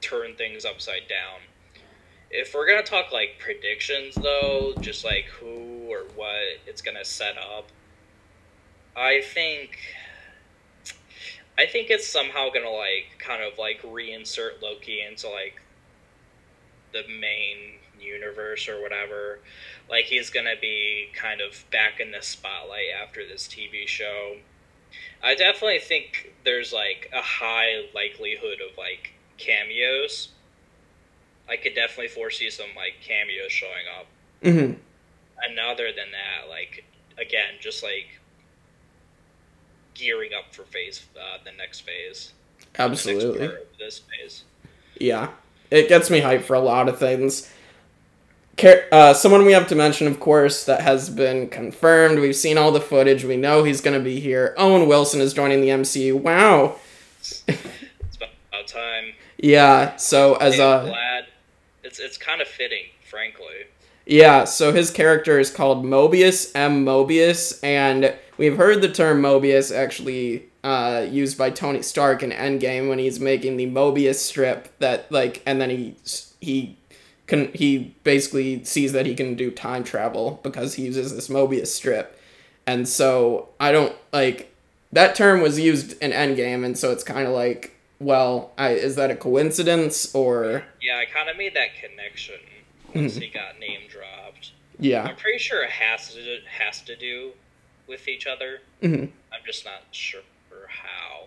turn 0.00 0.34
things 0.34 0.64
upside 0.64 1.06
down 1.08 1.40
if 2.32 2.54
we're 2.54 2.66
gonna 2.66 2.82
talk 2.82 3.12
like 3.12 3.38
predictions 3.38 4.18
though, 4.22 4.74
just 4.80 5.04
like 5.04 5.26
who 5.26 5.86
or 5.88 6.04
what 6.16 6.58
it's 6.66 6.80
gonna 6.80 7.04
set 7.04 7.36
up, 7.36 7.68
I 8.96 9.20
think 9.20 9.78
I 11.58 11.66
think 11.66 11.90
it's 11.90 12.08
somehow 12.08 12.48
gonna 12.48 12.70
like 12.70 13.18
kind 13.18 13.42
of 13.42 13.58
like 13.58 13.82
reinsert 13.82 14.62
Loki 14.62 15.02
into 15.02 15.28
like 15.28 15.60
the 16.92 17.04
main 17.08 17.78
universe 18.00 18.66
or 18.68 18.80
whatever. 18.80 19.40
Like 19.90 20.06
he's 20.06 20.30
gonna 20.30 20.56
be 20.60 21.08
kind 21.14 21.42
of 21.42 21.64
back 21.70 22.00
in 22.00 22.12
the 22.12 22.22
spotlight 22.22 22.88
after 23.00 23.26
this 23.26 23.46
TV 23.46 23.86
show. 23.86 24.36
I 25.22 25.34
definitely 25.34 25.80
think 25.80 26.32
there's 26.44 26.72
like 26.72 27.10
a 27.12 27.20
high 27.20 27.84
likelihood 27.94 28.60
of 28.60 28.76
like 28.78 29.12
cameos. 29.36 30.30
I 31.48 31.56
could 31.56 31.74
definitely 31.74 32.08
foresee 32.08 32.50
some 32.50 32.68
like 32.76 32.94
cameos 33.02 33.52
showing 33.52 33.84
up. 33.98 34.06
Mm-hmm. 34.42 34.72
And 35.44 35.58
other 35.58 35.86
than 35.86 36.12
that, 36.12 36.48
like 36.48 36.84
again, 37.18 37.54
just 37.60 37.82
like 37.82 38.20
gearing 39.94 40.30
up 40.34 40.54
for 40.54 40.64
phase 40.64 41.04
uh, 41.16 41.38
the 41.44 41.52
next 41.52 41.80
phase. 41.80 42.32
Absolutely. 42.78 43.48
Next 43.48 43.78
this 43.78 43.98
phase. 43.98 44.44
Yeah, 44.98 45.30
it 45.70 45.88
gets 45.88 46.10
me 46.10 46.20
hyped 46.20 46.42
for 46.42 46.54
a 46.54 46.60
lot 46.60 46.88
of 46.88 46.98
things. 46.98 47.50
Uh, 48.92 49.12
someone 49.12 49.44
we 49.44 49.52
have 49.52 49.66
to 49.68 49.74
mention, 49.74 50.06
of 50.06 50.20
course, 50.20 50.64
that 50.66 50.82
has 50.82 51.10
been 51.10 51.48
confirmed. 51.48 52.20
We've 52.20 52.36
seen 52.36 52.58
all 52.58 52.70
the 52.70 52.80
footage. 52.80 53.24
We 53.24 53.36
know 53.36 53.64
he's 53.64 53.80
going 53.80 53.98
to 53.98 54.04
be 54.04 54.20
here. 54.20 54.54
Owen 54.56 54.86
Wilson 54.86 55.20
is 55.20 55.32
joining 55.32 55.60
the 55.62 55.68
MCU. 55.68 56.14
Wow. 56.14 56.76
it's 57.18 57.42
about 58.16 58.66
time. 58.66 59.14
Yeah. 59.38 59.96
So 59.96 60.34
as 60.36 60.58
a 60.60 60.64
uh, 60.64 61.11
it's 61.92 62.00
it's 62.00 62.16
kind 62.16 62.40
of 62.40 62.48
fitting, 62.48 62.84
frankly. 63.08 63.66
Yeah. 64.06 64.44
So 64.44 64.72
his 64.72 64.90
character 64.90 65.38
is 65.38 65.50
called 65.50 65.84
Mobius 65.84 66.50
M. 66.54 66.84
Mobius, 66.84 67.62
and 67.62 68.14
we've 68.38 68.56
heard 68.56 68.80
the 68.80 68.88
term 68.88 69.20
Mobius 69.20 69.74
actually 69.74 70.44
uh, 70.64 71.06
used 71.08 71.36
by 71.36 71.50
Tony 71.50 71.82
Stark 71.82 72.22
in 72.22 72.30
Endgame 72.30 72.88
when 72.88 72.98
he's 72.98 73.20
making 73.20 73.58
the 73.58 73.66
Mobius 73.66 74.16
strip 74.16 74.76
that 74.78 75.12
like, 75.12 75.42
and 75.44 75.60
then 75.60 75.68
he 75.68 75.96
he 76.40 76.78
can 77.26 77.52
he 77.52 77.94
basically 78.04 78.64
sees 78.64 78.92
that 78.92 79.04
he 79.04 79.14
can 79.14 79.34
do 79.34 79.50
time 79.50 79.84
travel 79.84 80.40
because 80.42 80.74
he 80.74 80.84
uses 80.86 81.14
this 81.14 81.28
Mobius 81.28 81.66
strip. 81.68 82.18
And 82.66 82.88
so 82.88 83.50
I 83.60 83.70
don't 83.70 83.94
like 84.14 84.50
that 84.92 85.14
term 85.14 85.42
was 85.42 85.60
used 85.60 86.00
in 86.00 86.10
Endgame 86.10 86.64
and 86.64 86.78
so 86.78 86.90
it's 86.90 87.04
kind 87.04 87.26
of 87.26 87.34
like 87.34 87.76
well, 88.02 88.52
I, 88.58 88.70
is 88.70 88.96
that 88.96 89.10
a 89.10 89.16
coincidence 89.16 90.14
or 90.14 90.64
Yeah, 90.80 90.98
I 90.98 91.06
kind 91.06 91.28
of 91.28 91.36
made 91.36 91.54
that 91.54 91.68
connection 91.80 92.40
once 92.94 93.12
mm-hmm. 93.12 93.20
he 93.22 93.28
got 93.28 93.58
name 93.58 93.80
dropped. 93.88 94.52
Yeah. 94.78 95.04
I'm 95.04 95.16
pretty 95.16 95.38
sure 95.38 95.62
it 95.62 95.70
has 95.70 96.12
to 96.14 96.38
has 96.58 96.82
to 96.82 96.96
do 96.96 97.32
with 97.88 98.08
each 98.08 98.26
other. 98.26 98.60
Mm-hmm. 98.82 99.04
I'm 99.32 99.44
just 99.46 99.64
not 99.64 99.82
sure 99.92 100.20
how. 100.68 101.26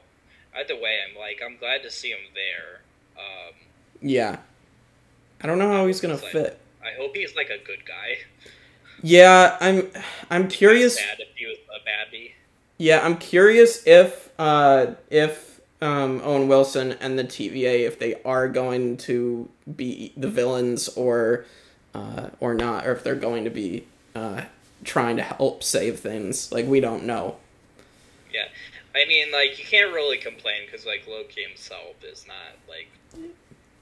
Either 0.58 0.76
way, 0.76 1.00
I'm 1.08 1.18
like 1.18 1.42
I'm 1.46 1.58
glad 1.58 1.82
to 1.84 1.92
see 1.92 2.10
him 2.10 2.20
there. 2.34 2.82
Um, 3.18 3.54
yeah. 4.02 4.38
I 5.42 5.48
don't 5.48 5.60
know 5.60 5.72
how 5.72 5.88
he's 5.88 6.02
gonna 6.02 6.18
fit. 6.18 6.60
I 6.84 6.96
hope 6.98 7.16
he's 7.16 7.36
like 7.36 7.50
a 7.50 7.58
good 7.58 7.86
guy. 7.86 8.18
Yeah, 9.02 9.58
I'm. 9.60 9.90
I'm 10.30 10.48
curious. 10.48 10.96
Bad 10.96 11.20
if 11.20 11.36
he 11.36 11.46
was 11.46 11.58
a 11.70 11.88
baddie. 11.88 12.32
Yeah, 12.78 13.06
I'm 13.06 13.18
curious 13.18 13.86
if 13.86 14.30
uh, 14.40 14.96
if 15.10 15.55
um, 15.82 16.22
Owen 16.24 16.48
Wilson 16.48 16.94
and 16.94 17.20
the 17.20 17.24
TVA 17.24 17.86
if 17.86 18.00
they 18.00 18.22
are 18.24 18.48
going 18.48 18.98
to 18.98 19.50
be 19.76 20.14
the 20.16 20.30
villains 20.30 20.88
or 20.90 21.46
uh, 21.94 22.30
or 22.40 22.54
not, 22.54 22.86
or 22.86 22.92
if 22.92 23.04
they're 23.04 23.16
going 23.16 23.46
to 23.46 23.50
be 23.50 23.86
uh, 24.16 24.44
trying 24.84 25.18
to 25.18 25.24
help 25.24 25.64
save 25.64 26.00
things. 26.00 26.52
Like 26.52 26.66
we 26.66 26.80
don't 26.80 27.06
know. 27.06 27.38
Yeah, 28.34 28.48
I 28.96 29.08
mean, 29.08 29.32
like 29.32 29.60
you 29.60 29.66
can't 29.66 29.94
really 29.94 30.18
complain 30.18 30.64
because 30.66 30.86
like 30.86 31.06
Loki 31.08 31.44
himself 31.44 32.04
is 32.04 32.26
not 32.28 32.58
like 32.68 32.90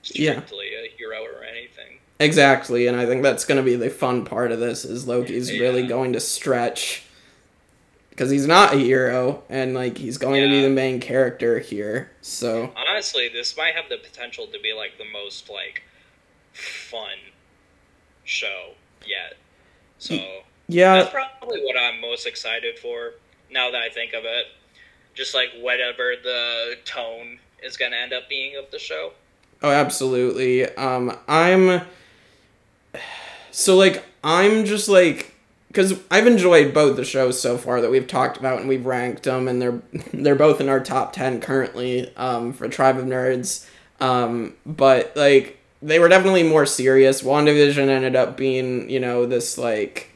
strictly 0.02 0.72
yeah. 0.72 0.80
a 0.80 0.98
hero 0.98 1.24
or 1.24 1.44
anything. 1.44 2.00
Exactly, 2.20 2.88
and 2.88 2.96
I 2.96 3.06
think 3.06 3.24
that's 3.24 3.46
going 3.46 3.58
to 3.58 3.64
be 3.64 3.76
the 3.76 3.90
fun 3.90 4.26
part 4.26 4.52
of 4.52 4.60
this 4.60 4.86
is 4.86 5.08
Loki's 5.08 5.52
yeah. 5.52 5.62
really 5.62 5.86
going 5.86 6.14
to 6.14 6.20
stretch 6.20 7.04
because 8.14 8.30
he's 8.30 8.46
not 8.46 8.76
a 8.76 8.78
hero 8.78 9.42
and 9.50 9.74
like 9.74 9.98
he's 9.98 10.20
going 10.20 10.36
yeah. 10.36 10.48
to 10.48 10.50
be 10.50 10.62
the 10.62 10.70
main 10.70 11.00
character 11.00 11.58
here. 11.58 12.12
So 12.22 12.72
honestly, 12.76 13.28
this 13.28 13.58
might 13.58 13.74
have 13.74 13.90
the 13.90 13.98
potential 13.98 14.46
to 14.48 14.60
be 14.60 14.72
like 14.72 15.00
the 15.00 15.12
most 15.12 15.50
like 15.50 15.82
fun 16.54 17.18
show 18.24 18.74
yet. 19.04 19.36
So 19.98 20.16
yeah, 20.68 20.96
that's 20.96 21.10
probably 21.10 21.64
what 21.64 21.76
I'm 21.76 22.00
most 22.02 22.28
excited 22.28 22.78
for 22.78 23.14
now 23.50 23.72
that 23.72 23.82
I 23.82 23.90
think 23.90 24.14
of 24.14 24.26
it. 24.26 24.46
Just 25.16 25.34
like 25.34 25.50
whatever 25.60 26.14
the 26.22 26.76
tone 26.86 27.40
is 27.64 27.78
going 27.78 27.94
to 27.94 27.98
end 27.98 28.14
up 28.14 28.30
being 28.30 28.58
of 28.58 28.70
the 28.70 28.80
show. 28.80 29.14
Oh, 29.64 29.72
absolutely. 29.72 30.66
Um, 30.76 31.18
I'm 31.28 31.82
so 33.52 33.76
like 33.76 34.04
I'm 34.24 34.66
just 34.66 34.88
like 34.88 35.33
because 35.74 36.00
I've 36.12 36.28
enjoyed 36.28 36.72
both 36.72 36.98
the 36.98 37.04
shows 37.04 37.42
so 37.42 37.58
far 37.58 37.82
that 37.82 37.90
we've 37.90 38.06
talked 38.06 38.38
about 38.38 38.60
and 38.60 38.70
we've 38.70 38.86
ranked 38.86 39.24
them, 39.24 39.48
and 39.48 39.60
they're 39.60 39.82
they're 40.14 40.36
both 40.36 40.62
in 40.62 40.70
our 40.70 40.80
top 40.80 41.14
ten 41.14 41.42
currently 41.42 42.16
um, 42.16 42.54
for 42.54 42.70
Tribe 42.70 42.98
of 42.98 43.06
Nerds. 43.06 43.68
Um, 44.00 44.54
but 44.66 45.16
like 45.16 45.58
they 45.82 45.98
were 45.98 46.08
definitely 46.08 46.44
more 46.44 46.68
serious. 46.68 47.24
WandaVision 47.24 47.88
ended 47.88 48.16
up 48.16 48.38
being 48.38 48.88
you 48.88 49.00
know 49.00 49.26
this 49.26 49.58
like 49.58 50.12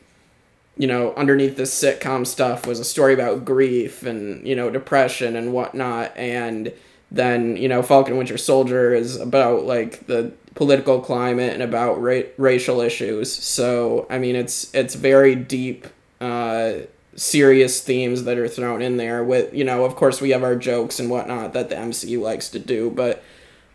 you 0.78 0.86
know 0.86 1.14
underneath 1.16 1.58
this 1.58 1.74
sitcom 1.74 2.28
stuff 2.28 2.68
was 2.68 2.80
a 2.80 2.86
story 2.86 3.16
about 3.16 3.44
grief 3.44 4.04
and 4.04 4.48
you 4.48 4.56
know 4.56 4.70
depression 4.70 5.36
and 5.36 5.54
whatnot 5.54 6.16
and 6.16 6.72
then 7.10 7.58
you 7.58 7.68
know 7.68 7.82
Falcon 7.82 8.18
Winter 8.18 8.38
Soldier 8.38 8.94
is 8.94 9.20
about 9.20 9.64
like 9.66 10.06
the 10.06 10.32
political 10.58 11.00
climate 11.00 11.54
and 11.54 11.62
about 11.62 12.02
ra- 12.02 12.24
racial 12.38 12.82
issues. 12.82 13.32
So 13.32 14.08
I 14.10 14.18
mean, 14.18 14.36
it's 14.36 14.74
it's 14.74 14.96
very 14.96 15.36
deep, 15.36 15.86
uh, 16.20 16.74
serious 17.16 17.80
themes 17.80 18.24
that 18.24 18.40
are 18.40 18.48
thrown 18.48 18.82
in 18.82 18.98
there. 18.98 19.24
With 19.24 19.54
you 19.54 19.64
know, 19.64 19.86
of 19.86 19.96
course, 19.96 20.20
we 20.20 20.32
have 20.32 20.44
our 20.44 20.56
jokes 20.56 21.00
and 21.00 21.12
whatnot 21.12 21.54
that 21.54 21.70
the 21.70 21.76
MCU 21.76 22.20
likes 22.20 22.50
to 22.50 22.60
do, 22.60 22.90
but 22.90 23.24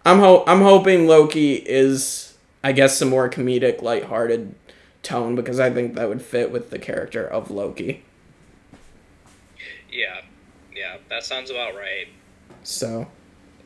I'm 0.04 0.18
ho- 0.18 0.42
I'm 0.48 0.60
hoping 0.60 1.06
Loki 1.06 1.54
is, 1.54 2.36
I 2.64 2.72
guess, 2.72 2.98
some 2.98 3.08
more 3.08 3.30
comedic, 3.30 3.80
lighthearted 3.80 4.52
tone 5.04 5.36
because 5.36 5.60
I 5.60 5.70
think 5.70 5.94
that 5.94 6.08
would 6.08 6.20
fit 6.20 6.50
with 6.50 6.70
the 6.70 6.80
character 6.80 7.24
of 7.24 7.48
Loki. 7.48 8.02
Yeah, 9.88 10.22
yeah, 10.74 10.96
that 11.08 11.22
sounds 11.22 11.48
about 11.48 11.76
right. 11.76 12.08
So 12.64 13.06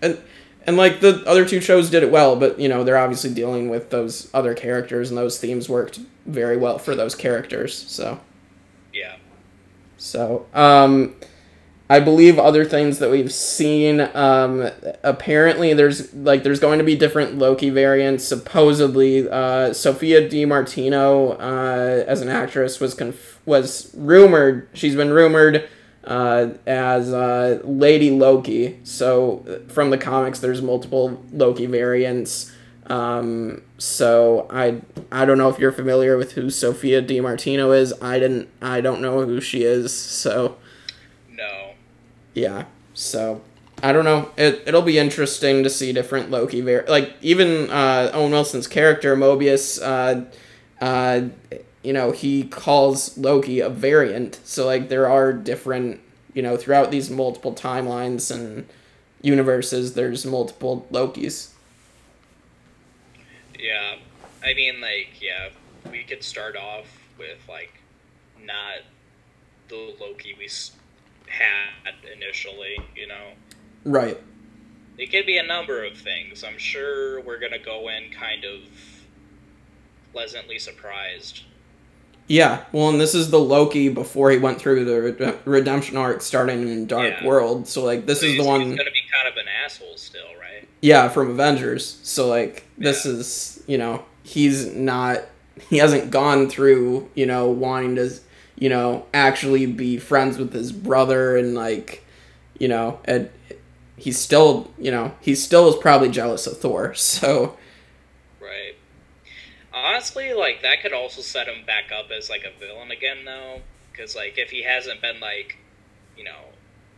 and 0.03 0.19
and 0.67 0.77
like 0.77 1.01
the 1.01 1.23
other 1.27 1.45
two 1.45 1.61
shows 1.61 1.91
did 1.91 2.03
it 2.03 2.11
well, 2.11 2.37
but 2.37 2.59
you 2.59 2.69
know 2.69 2.85
they're 2.85 2.99
obviously 2.99 3.33
dealing 3.33 3.69
with 3.69 3.91
those 3.91 4.29
other 4.35 4.55
characters, 4.55 5.11
and 5.11 5.19
those 5.19 5.39
themes 5.39 5.69
worked 5.69 6.01
very 6.27 6.57
well 6.57 6.79
for 6.79 6.95
those 6.95 7.15
characters. 7.15 7.75
So 7.75 8.21
yeah. 8.93 9.17
So 9.97 10.47
um, 10.55 11.15
I 11.89 12.01
believe 12.01 12.39
other 12.39 12.65
things 12.65 12.99
that 12.99 13.11
we've 13.11 13.33
seen. 13.33 14.01
Um, 14.01 14.69
apparently, 15.05 15.73
there's 15.73 16.13
like 16.15 16.43
there's 16.43 16.61
going 16.61 16.79
to 16.79 16.85
be 16.85 16.97
different 16.97 17.39
Loki 17.39 17.71
variants. 17.71 18.25
Supposedly, 18.25 19.29
uh, 19.29 19.73
Sophia 19.73 20.29
Di 20.29 20.45
Martino 20.45 21.33
uh, 21.33 22.05
as 22.09 22.23
an 22.23 22.29
actress 22.29 22.81
was 22.81 22.95
conf- 22.95 23.41
was 23.47 23.95
rumored. 23.95 24.69
She's 24.75 24.97
been 24.97 25.13
rumored 25.13 25.69
uh, 26.07 26.51
as 26.67 27.13
uh, 27.13 27.61
Lady 27.65 28.11
Loki. 28.11 28.79
So 28.85 29.63
from 29.69 29.91
the 29.91 29.99
comics, 29.99 30.39
there's 30.39 30.63
multiple 30.63 31.23
Loki 31.33 31.67
variants. 31.67 32.53
Um, 32.87 33.63
so 33.79 34.47
I 34.49 34.81
I 35.11 35.25
don't 35.25 35.39
know 35.39 35.49
if 35.49 35.59
you're 35.59 35.73
familiar 35.73 36.17
with 36.17 36.33
who 36.33 36.51
Sophia 36.51 37.03
Di 37.03 37.21
Martino 37.21 37.73
is. 37.73 37.93
I 38.01 38.19
didn't. 38.19 38.49
I 38.63 38.81
don't 38.81 39.01
know 39.01 39.25
who 39.25 39.41
she 39.41 39.65
is. 39.65 39.93
So 39.95 40.57
no. 41.31 41.73
Yeah. 42.35 42.67
So 42.95 43.43
I 43.83 43.93
don't 43.93 44.05
know. 44.05 44.31
It 44.37 44.63
it'll 44.67 44.83
be 44.83 44.99
interesting 44.99 45.65
to 45.65 45.71
see 45.71 45.93
different 45.93 46.31
Loki 46.31 46.61
var 46.61 46.85
like 46.87 47.15
even 47.21 47.69
uh, 47.71 48.11
Owen 48.15 48.31
Wilson's 48.31 48.69
character 48.69 49.17
Mobius. 49.17 49.83
Uh, 49.83 50.27
uh, 50.81 51.29
you 51.87 51.93
know, 51.93 52.11
he 52.11 52.43
calls 52.43 53.17
Loki 53.17 53.61
a 53.61 53.69
variant. 53.69 54.41
So 54.43 54.67
like 54.67 54.89
there 54.89 55.09
are 55.09 55.33
different, 55.33 56.01
you 56.35 56.43
know, 56.43 56.57
throughout 56.57 56.91
these 56.91 57.11
multiple 57.11 57.55
timelines 57.55 58.35
and 58.35 58.67
universes, 59.23 59.95
there's 59.95 60.27
multiple 60.27 60.85
Lokis. 60.91 61.51
Yeah. 63.57 63.99
I 64.45 64.55
mean 64.55 64.81
like, 64.81 65.23
yeah, 65.23 65.51
we 65.89 66.03
could 66.03 66.25
start 66.25 66.57
off 66.57 66.87
with 67.21 67.39
like 67.49 67.81
not 68.43 68.79
the 69.69 69.95
Loki 70.01 70.35
we 70.37 70.49
had 71.29 71.95
initially, 72.17 72.79
you 72.97 73.07
know. 73.07 73.29
Right. 73.85 74.21
It 74.99 75.13
could 75.13 75.25
be 75.25 75.39
a 75.39 75.47
number 75.47 75.85
of 75.85 75.97
things. 75.97 76.43
I'm 76.43 76.59
sure 76.59 77.21
we're 77.21 77.39
going 77.39 77.53
to 77.53 77.61
go 77.61 77.89
in 77.91 78.11
kind 78.11 78.45
of 78.45 78.63
pleasantly 80.13 80.59
surprised 80.59 81.45
yeah, 82.29 82.65
well, 82.73 82.89
and 82.89 83.01
this 83.01 83.15
is 83.15 83.31
the 83.31 83.39
Loki 83.39 83.89
before 83.89 84.31
he 84.31 84.39
went 84.39 84.59
through 84.59 84.85
the 84.85 85.39
redemption 85.45 85.97
arc, 85.97 86.23
starting 86.23 86.69
in 86.69 86.87
Dark 86.87 87.15
yeah. 87.21 87.27
World. 87.27 87.69
So 87.69 87.85
like, 87.85 88.07
this 88.07 88.21
so 88.21 88.27
is 88.27 88.39
the 88.39 88.45
one. 88.45 88.63
He's 88.63 88.77
gonna 88.77 88.91
be 88.91 89.05
kind 89.13 89.29
of 89.29 89.37
an 89.37 89.47
asshole 89.65 89.97
still, 89.97 90.27
right? 90.41 90.67
Yeah, 90.81 91.09
from 91.09 91.31
Avengers. 91.31 92.01
So 92.03 92.29
like, 92.29 92.67
this 92.77 93.07
yeah. 93.07 93.13
is 93.13 93.65
you 93.67 93.79
know 93.79 94.05
he's 94.23 94.67
not 94.75 95.23
he 95.71 95.79
hasn't 95.79 96.11
gone 96.11 96.49
through 96.51 97.09
you 97.15 97.25
know 97.25 97.49
wanting 97.49 97.95
to 97.97 98.11
you 98.57 98.69
know 98.69 99.07
actually 99.15 99.67
be 99.67 99.97
friends 99.97 100.37
with 100.37 100.53
his 100.53 100.73
brother 100.73 101.37
and 101.37 101.55
like 101.55 102.03
you 102.59 102.69
know, 102.69 103.01
and 103.05 103.31
he's 103.97 104.19
still, 104.19 104.71
you 104.79 104.91
know, 104.91 105.15
he 105.21 105.35
still 105.35 105.69
is 105.69 105.77
probably 105.77 106.09
jealous 106.09 106.47
of 106.47 106.59
Thor. 106.59 106.95
So. 106.97 107.57
Honestly, 109.87 110.33
like 110.33 110.63
that 110.63 110.83
could 110.83 110.93
also 110.93 111.21
set 111.23 111.47
him 111.47 111.65
back 111.65 111.93
up 111.93 112.11
as 112.11 112.29
like 112.29 112.45
a 112.45 112.59
villain 112.59 112.91
again, 112.91 113.19
though, 113.25 113.61
because 113.93 114.17
like 114.17 114.37
if 114.37 114.51
he 114.51 114.65
hasn't 114.65 115.01
been 115.01 115.21
like, 115.21 115.59
you 116.17 116.25
know, 116.25 116.41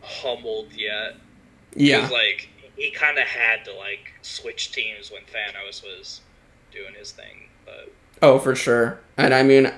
humbled 0.01 0.73
yet, 0.73 1.15
yeah, 1.75 2.09
like 2.11 2.49
he 2.75 2.89
kind 2.89 3.19
of 3.19 3.25
had 3.25 3.63
to 3.65 3.73
like 3.73 4.13
switch 4.23 4.71
teams 4.71 5.11
when 5.11 5.21
Thanos 5.21 5.83
was 5.83 6.21
doing 6.71 6.95
his 6.97 7.11
thing, 7.11 7.49
but 7.63 7.93
oh 8.23 8.39
for 8.39 8.55
sure. 8.55 8.99
And 9.17 9.35
I 9.35 9.43
mean, 9.43 9.71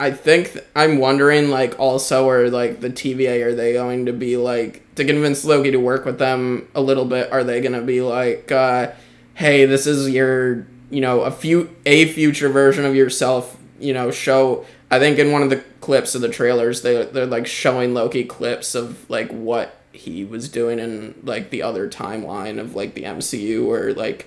I 0.00 0.10
think 0.10 0.54
th- 0.54 0.64
I'm 0.74 0.98
wondering 0.98 1.50
like 1.50 1.78
also 1.78 2.28
are 2.28 2.50
like 2.50 2.80
the 2.80 2.90
TVA 2.90 3.46
are 3.46 3.54
they 3.54 3.74
going 3.74 4.06
to 4.06 4.12
be 4.12 4.36
like 4.36 4.82
to 4.96 5.04
convince 5.04 5.44
Loki 5.44 5.70
to 5.70 5.78
work 5.78 6.04
with 6.04 6.18
them 6.18 6.68
a 6.74 6.80
little 6.80 7.04
bit? 7.04 7.30
Are 7.30 7.44
they 7.44 7.60
going 7.60 7.74
to 7.74 7.82
be 7.82 8.02
like, 8.02 8.50
uh, 8.50 8.90
hey, 9.34 9.66
this 9.66 9.86
is 9.86 10.10
your 10.10 10.66
you 10.90 11.00
know 11.00 11.22
a 11.22 11.30
few 11.30 11.74
a 11.84 12.06
future 12.06 12.48
version 12.48 12.84
of 12.84 12.94
yourself? 12.94 13.56
You 13.78 13.92
know, 13.94 14.10
show. 14.10 14.64
I 14.90 14.98
think 15.00 15.18
in 15.18 15.32
one 15.32 15.42
of 15.42 15.50
the 15.50 15.64
clips 15.80 16.14
of 16.14 16.20
the 16.20 16.28
trailers 16.28 16.82
they 16.82 17.04
they're 17.06 17.26
like 17.26 17.46
showing 17.46 17.92
Loki 17.92 18.24
clips 18.24 18.74
of 18.74 19.08
like 19.10 19.30
what 19.30 19.80
he 19.92 20.24
was 20.24 20.48
doing 20.48 20.78
in 20.78 21.14
like 21.24 21.50
the 21.50 21.62
other 21.62 21.88
timeline 21.88 22.60
of 22.60 22.76
like 22.76 22.94
the 22.94 23.02
MCU 23.02 23.66
or 23.66 23.92
like 23.94 24.26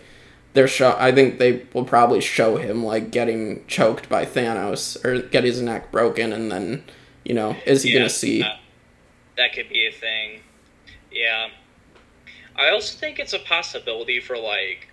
they're 0.53 0.67
show 0.67 0.95
I 0.99 1.11
think 1.13 1.39
they 1.39 1.65
will 1.73 1.85
probably 1.85 2.19
show 2.21 2.57
him 2.57 2.83
like 2.83 3.11
getting 3.11 3.65
choked 3.67 4.09
by 4.09 4.25
Thanos 4.25 5.03
or 5.05 5.21
get 5.21 5.43
his 5.45 5.61
neck 5.61 5.91
broken 5.91 6.33
and 6.33 6.51
then 6.51 6.83
you 7.23 7.33
know 7.33 7.55
is 7.65 7.83
he 7.83 7.93
Yeah, 7.93 7.99
gonna 7.99 8.09
see 8.09 8.41
that, 8.41 8.59
that 9.37 9.53
could 9.53 9.69
be 9.69 9.87
a 9.87 9.91
thing. 9.91 10.41
Yeah. 11.11 11.49
I 12.55 12.71
also 12.71 12.97
think 12.97 13.19
it's 13.19 13.33
a 13.33 13.39
possibility 13.39 14.19
for 14.19 14.37
like 14.37 14.88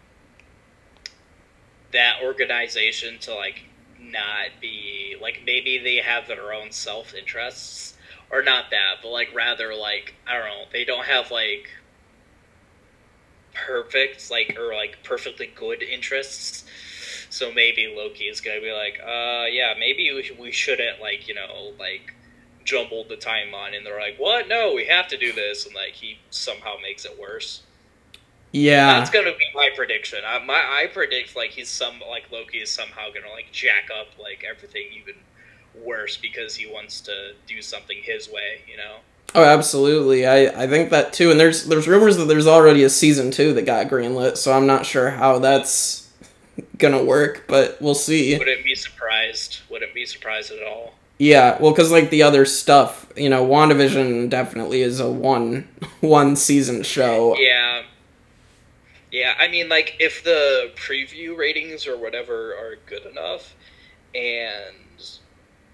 that 1.93 2.21
organization 2.23 3.19
to 3.21 3.35
like 3.35 3.65
not 4.01 4.49
be 4.61 5.17
like 5.21 5.43
maybe 5.45 5.79
they 5.79 5.97
have 5.97 6.29
their 6.29 6.53
own 6.53 6.71
self 6.71 7.15
interests 7.15 7.95
or 8.31 8.43
not 8.43 8.71
that, 8.71 8.97
but 9.03 9.11
like 9.11 9.35
rather 9.35 9.75
like 9.75 10.15
I 10.27 10.35
don't 10.35 10.47
know, 10.47 10.65
they 10.73 10.85
don't 10.85 11.07
have 11.07 11.31
like 11.31 11.71
perfect 13.55 14.31
like 14.31 14.57
or 14.59 14.75
like 14.75 15.03
perfectly 15.03 15.51
good 15.55 15.83
interests. 15.83 16.65
So 17.31 17.53
maybe 17.53 17.93
Loki 17.95 18.25
is 18.25 18.41
gonna 18.41 18.61
be 18.61 18.73
like, 18.73 18.99
uh, 19.03 19.47
yeah, 19.51 19.75
maybe 19.79 20.11
we, 20.13 20.37
we 20.39 20.53
shouldn't 20.53 21.01
like 21.01 21.29
you 21.29 21.35
know 21.35 21.73
like 21.79 22.15
jumbled 22.65 23.09
the 23.09 23.17
timeline, 23.17 23.77
and 23.77 23.87
they're 23.87 24.01
like, 24.01 24.17
what? 24.19 24.49
No, 24.49 24.75
we 24.75 24.87
have 24.87 25.09
to 25.09 25.17
do 25.17 25.33
this, 25.33 25.67
and 25.67 25.75
like 25.75 25.93
he 25.93 26.19
somehow 26.31 26.75
makes 26.83 27.05
it 27.05 27.19
worse. 27.19 27.63
Yeah 28.61 28.99
That's 28.99 29.11
gonna 29.11 29.33
be 29.33 29.47
my 29.55 29.71
prediction. 29.77 30.21
I, 30.27 30.39
my 30.45 30.55
I 30.55 30.87
predict 30.93 31.37
like 31.37 31.51
he's 31.51 31.69
some 31.69 32.01
like 32.09 32.31
Loki 32.33 32.59
is 32.59 32.71
somehow 32.71 33.09
gonna 33.15 33.33
like 33.33 33.47
jack 33.53 33.89
up 33.99 34.09
like 34.19 34.45
everything 34.49 34.87
even 34.99 35.15
worse 35.85 36.17
because 36.17 36.57
he 36.57 36.67
wants 36.67 37.01
to 37.03 37.33
do 37.47 37.61
something 37.63 37.99
his 38.03 38.29
way. 38.31 38.63
You 38.71 38.77
know. 38.79 38.97
oh 39.35 39.45
absolutely 39.45 40.27
I 40.27 40.63
I 40.63 40.67
think 40.67 40.91
that 40.91 41.13
too 41.13 41.31
and 41.31 41.39
there's 41.39 41.65
there's 41.67 41.87
rumors 41.89 42.17
that 42.17 42.25
there's 42.27 42.47
already 42.47 42.83
a 42.85 42.91
season 42.91 43.31
two 43.31 43.53
that 43.55 43.67
got 43.67 43.89
greenlit 43.89 44.37
so 44.37 44.53
I'm 44.53 44.67
not 44.67 44.87
sure 44.87 45.11
how 45.11 45.39
that's 45.39 46.11
gonna 46.79 47.03
work 47.05 47.45
but 47.49 47.77
we'll 47.81 47.95
see 48.09 48.39
Wouldn't 48.39 48.65
be 48.65 48.75
surprised. 48.75 49.59
Wouldn't 49.71 49.93
be 49.95 50.07
surprised 50.07 50.51
at 50.53 50.63
all. 50.67 50.95
yeah 51.19 51.59
well 51.61 51.73
because 51.73 51.91
like 51.91 52.09
the 52.11 52.23
other 52.23 52.45
stuff 52.47 53.07
you 53.17 53.29
know 53.29 53.45
WandaVision 53.47 54.29
definitely 54.31 54.81
is 54.83 55.01
a 55.01 55.11
one 55.11 55.69
one 56.01 56.37
season 56.37 56.83
show 56.83 57.37
Yeah. 57.39 57.66
Yeah, 59.13 59.35
I 59.39 59.49
mean, 59.49 59.69
like, 59.69 59.97
if 60.01 60.25
the 60.25 60.73
preview 60.75 61.37
ratings 61.37 61.87
or 61.87 61.97
whatever 61.97 62.53
are 62.55 62.77
good 62.87 63.07
enough, 63.07 63.55
and 64.15 64.75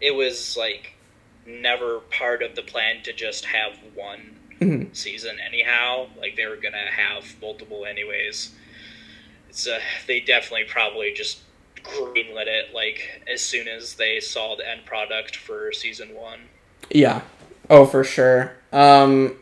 it 0.01 0.15
was, 0.15 0.57
like, 0.57 0.95
never 1.47 2.01
part 2.01 2.43
of 2.43 2.55
the 2.55 2.63
plan 2.63 3.03
to 3.03 3.13
just 3.13 3.47
have 3.47 3.73
one 3.95 4.39
Mhm. 4.61 4.95
season 4.95 5.39
anyhow, 5.41 6.09
like, 6.19 6.37
they 6.37 6.47
were 6.47 6.57
gonna 6.57 6.91
have 6.91 7.41
multiple 7.41 7.85
anyways. 7.87 8.51
It's, 9.49 9.67
uh, 9.67 9.81
they 10.07 10.21
definitely 10.21 10.65
probably 10.65 11.13
just 11.13 11.41
greenlit 11.83 12.47
it, 12.47 12.73
like, 12.73 13.23
as 13.27 13.43
soon 13.43 13.67
as 13.67 13.95
they 13.95 14.21
saw 14.21 14.55
the 14.57 14.69
end 14.69 14.85
product 14.85 15.35
for 15.37 15.73
season 15.73 16.15
one. 16.15 16.49
Yeah. 16.91 17.23
Oh, 17.71 17.87
for 17.87 18.05
sure. 18.05 18.57
Um 18.73 19.42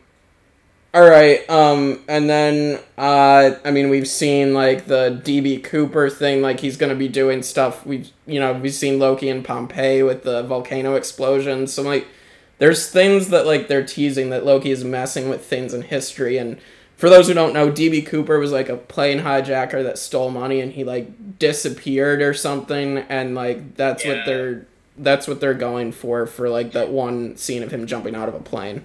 all 0.93 1.09
right. 1.09 1.49
Um 1.49 2.01
and 2.07 2.29
then 2.29 2.79
uh 2.97 3.55
I 3.63 3.71
mean 3.71 3.89
we've 3.89 4.07
seen 4.07 4.53
like 4.53 4.85
the 4.87 5.21
DB 5.23 5.63
Cooper 5.63 6.09
thing 6.09 6.41
like 6.41 6.59
he's 6.59 6.77
going 6.77 6.89
to 6.89 6.95
be 6.95 7.07
doing 7.07 7.43
stuff. 7.43 7.85
We've 7.85 8.09
you 8.25 8.39
know, 8.39 8.53
we've 8.53 8.73
seen 8.73 8.99
Loki 8.99 9.29
in 9.29 9.41
Pompeii 9.43 10.03
with 10.03 10.23
the 10.23 10.43
volcano 10.43 10.95
explosion. 10.95 11.67
So 11.67 11.81
like 11.81 12.07
there's 12.57 12.89
things 12.89 13.29
that 13.29 13.45
like 13.45 13.67
they're 13.67 13.85
teasing 13.85 14.29
that 14.31 14.45
Loki 14.45 14.71
is 14.71 14.83
messing 14.83 15.29
with 15.29 15.45
things 15.45 15.73
in 15.73 15.83
history 15.83 16.37
and 16.37 16.57
for 16.97 17.09
those 17.09 17.27
who 17.27 17.33
don't 17.33 17.53
know, 17.53 17.71
DB 17.71 18.05
Cooper 18.05 18.37
was 18.37 18.51
like 18.51 18.69
a 18.69 18.77
plane 18.77 19.21
hijacker 19.21 19.81
that 19.81 19.97
stole 19.97 20.29
money 20.29 20.61
and 20.61 20.71
he 20.73 20.83
like 20.83 21.39
disappeared 21.39 22.21
or 22.21 22.33
something 22.35 22.99
and 22.99 23.33
like 23.33 23.75
that's 23.75 24.05
Yeah. 24.05 24.17
what 24.17 24.25
they're 24.25 24.65
that's 24.97 25.27
what 25.27 25.39
they're 25.39 25.53
going 25.55 25.93
for 25.93 26.27
for 26.27 26.49
like 26.49 26.73
that 26.73 26.89
one 26.89 27.37
scene 27.37 27.63
of 27.63 27.71
him 27.71 27.87
jumping 27.87 28.13
out 28.13 28.27
of 28.29 28.35
a 28.35 28.39
plane. 28.39 28.83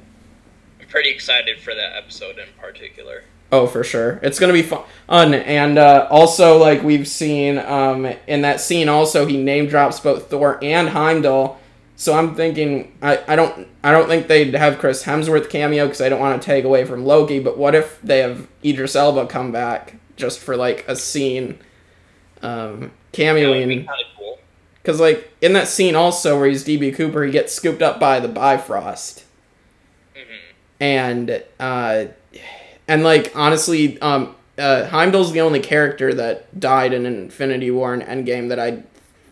Pretty 0.96 1.10
excited 1.10 1.60
for 1.60 1.74
that 1.74 1.94
episode 1.94 2.38
in 2.38 2.46
particular. 2.58 3.24
Oh, 3.52 3.66
for 3.66 3.84
sure. 3.84 4.18
It's 4.22 4.38
gonna 4.38 4.54
be 4.54 4.62
fun. 4.62 4.82
And 5.10 5.76
uh, 5.76 6.08
also, 6.10 6.56
like 6.56 6.82
we've 6.82 7.06
seen 7.06 7.58
um, 7.58 8.06
in 8.26 8.40
that 8.40 8.62
scene, 8.62 8.88
also 8.88 9.26
he 9.26 9.36
name 9.36 9.66
drops 9.66 10.00
both 10.00 10.30
Thor 10.30 10.58
and 10.62 10.88
Heimdall. 10.88 11.60
So 11.96 12.16
I'm 12.16 12.34
thinking, 12.34 12.96
I, 13.02 13.22
I 13.28 13.36
don't 13.36 13.68
I 13.84 13.92
don't 13.92 14.08
think 14.08 14.26
they'd 14.26 14.54
have 14.54 14.78
Chris 14.78 15.04
Hemsworth 15.04 15.50
cameo 15.50 15.84
because 15.84 16.00
I 16.00 16.08
don't 16.08 16.18
want 16.18 16.40
to 16.40 16.46
take 16.46 16.64
away 16.64 16.86
from 16.86 17.04
Loki. 17.04 17.40
But 17.40 17.58
what 17.58 17.74
if 17.74 18.00
they 18.00 18.20
have 18.20 18.48
Idris 18.64 18.96
Elba 18.96 19.26
come 19.26 19.52
back 19.52 19.96
just 20.16 20.40
for 20.40 20.56
like 20.56 20.88
a 20.88 20.96
scene, 20.96 21.58
um, 22.40 22.80
That 22.80 22.80
would 22.80 22.90
be 23.12 23.22
cameoing? 23.22 23.86
kind 23.86 24.00
of 24.00 24.16
cool. 24.16 24.38
Because 24.82 24.98
like 24.98 25.30
in 25.42 25.52
that 25.52 25.68
scene 25.68 25.94
also 25.94 26.38
where 26.38 26.48
he's 26.48 26.64
DB 26.64 26.94
Cooper, 26.94 27.22
he 27.22 27.30
gets 27.32 27.52
scooped 27.52 27.82
up 27.82 28.00
by 28.00 28.18
the 28.18 28.28
Bifrost. 28.28 29.24
And 30.80 31.42
uh 31.60 32.04
and 32.88 33.02
like 33.02 33.32
honestly 33.34 34.00
um 34.00 34.34
uh 34.58 34.86
Heimdall's 34.86 35.32
the 35.32 35.40
only 35.40 35.60
character 35.60 36.12
that 36.14 36.58
died 36.58 36.92
in 36.92 37.06
Infinity 37.06 37.70
War 37.70 37.94
and 37.94 38.02
Endgame 38.02 38.48
that 38.50 38.58
I 38.58 38.82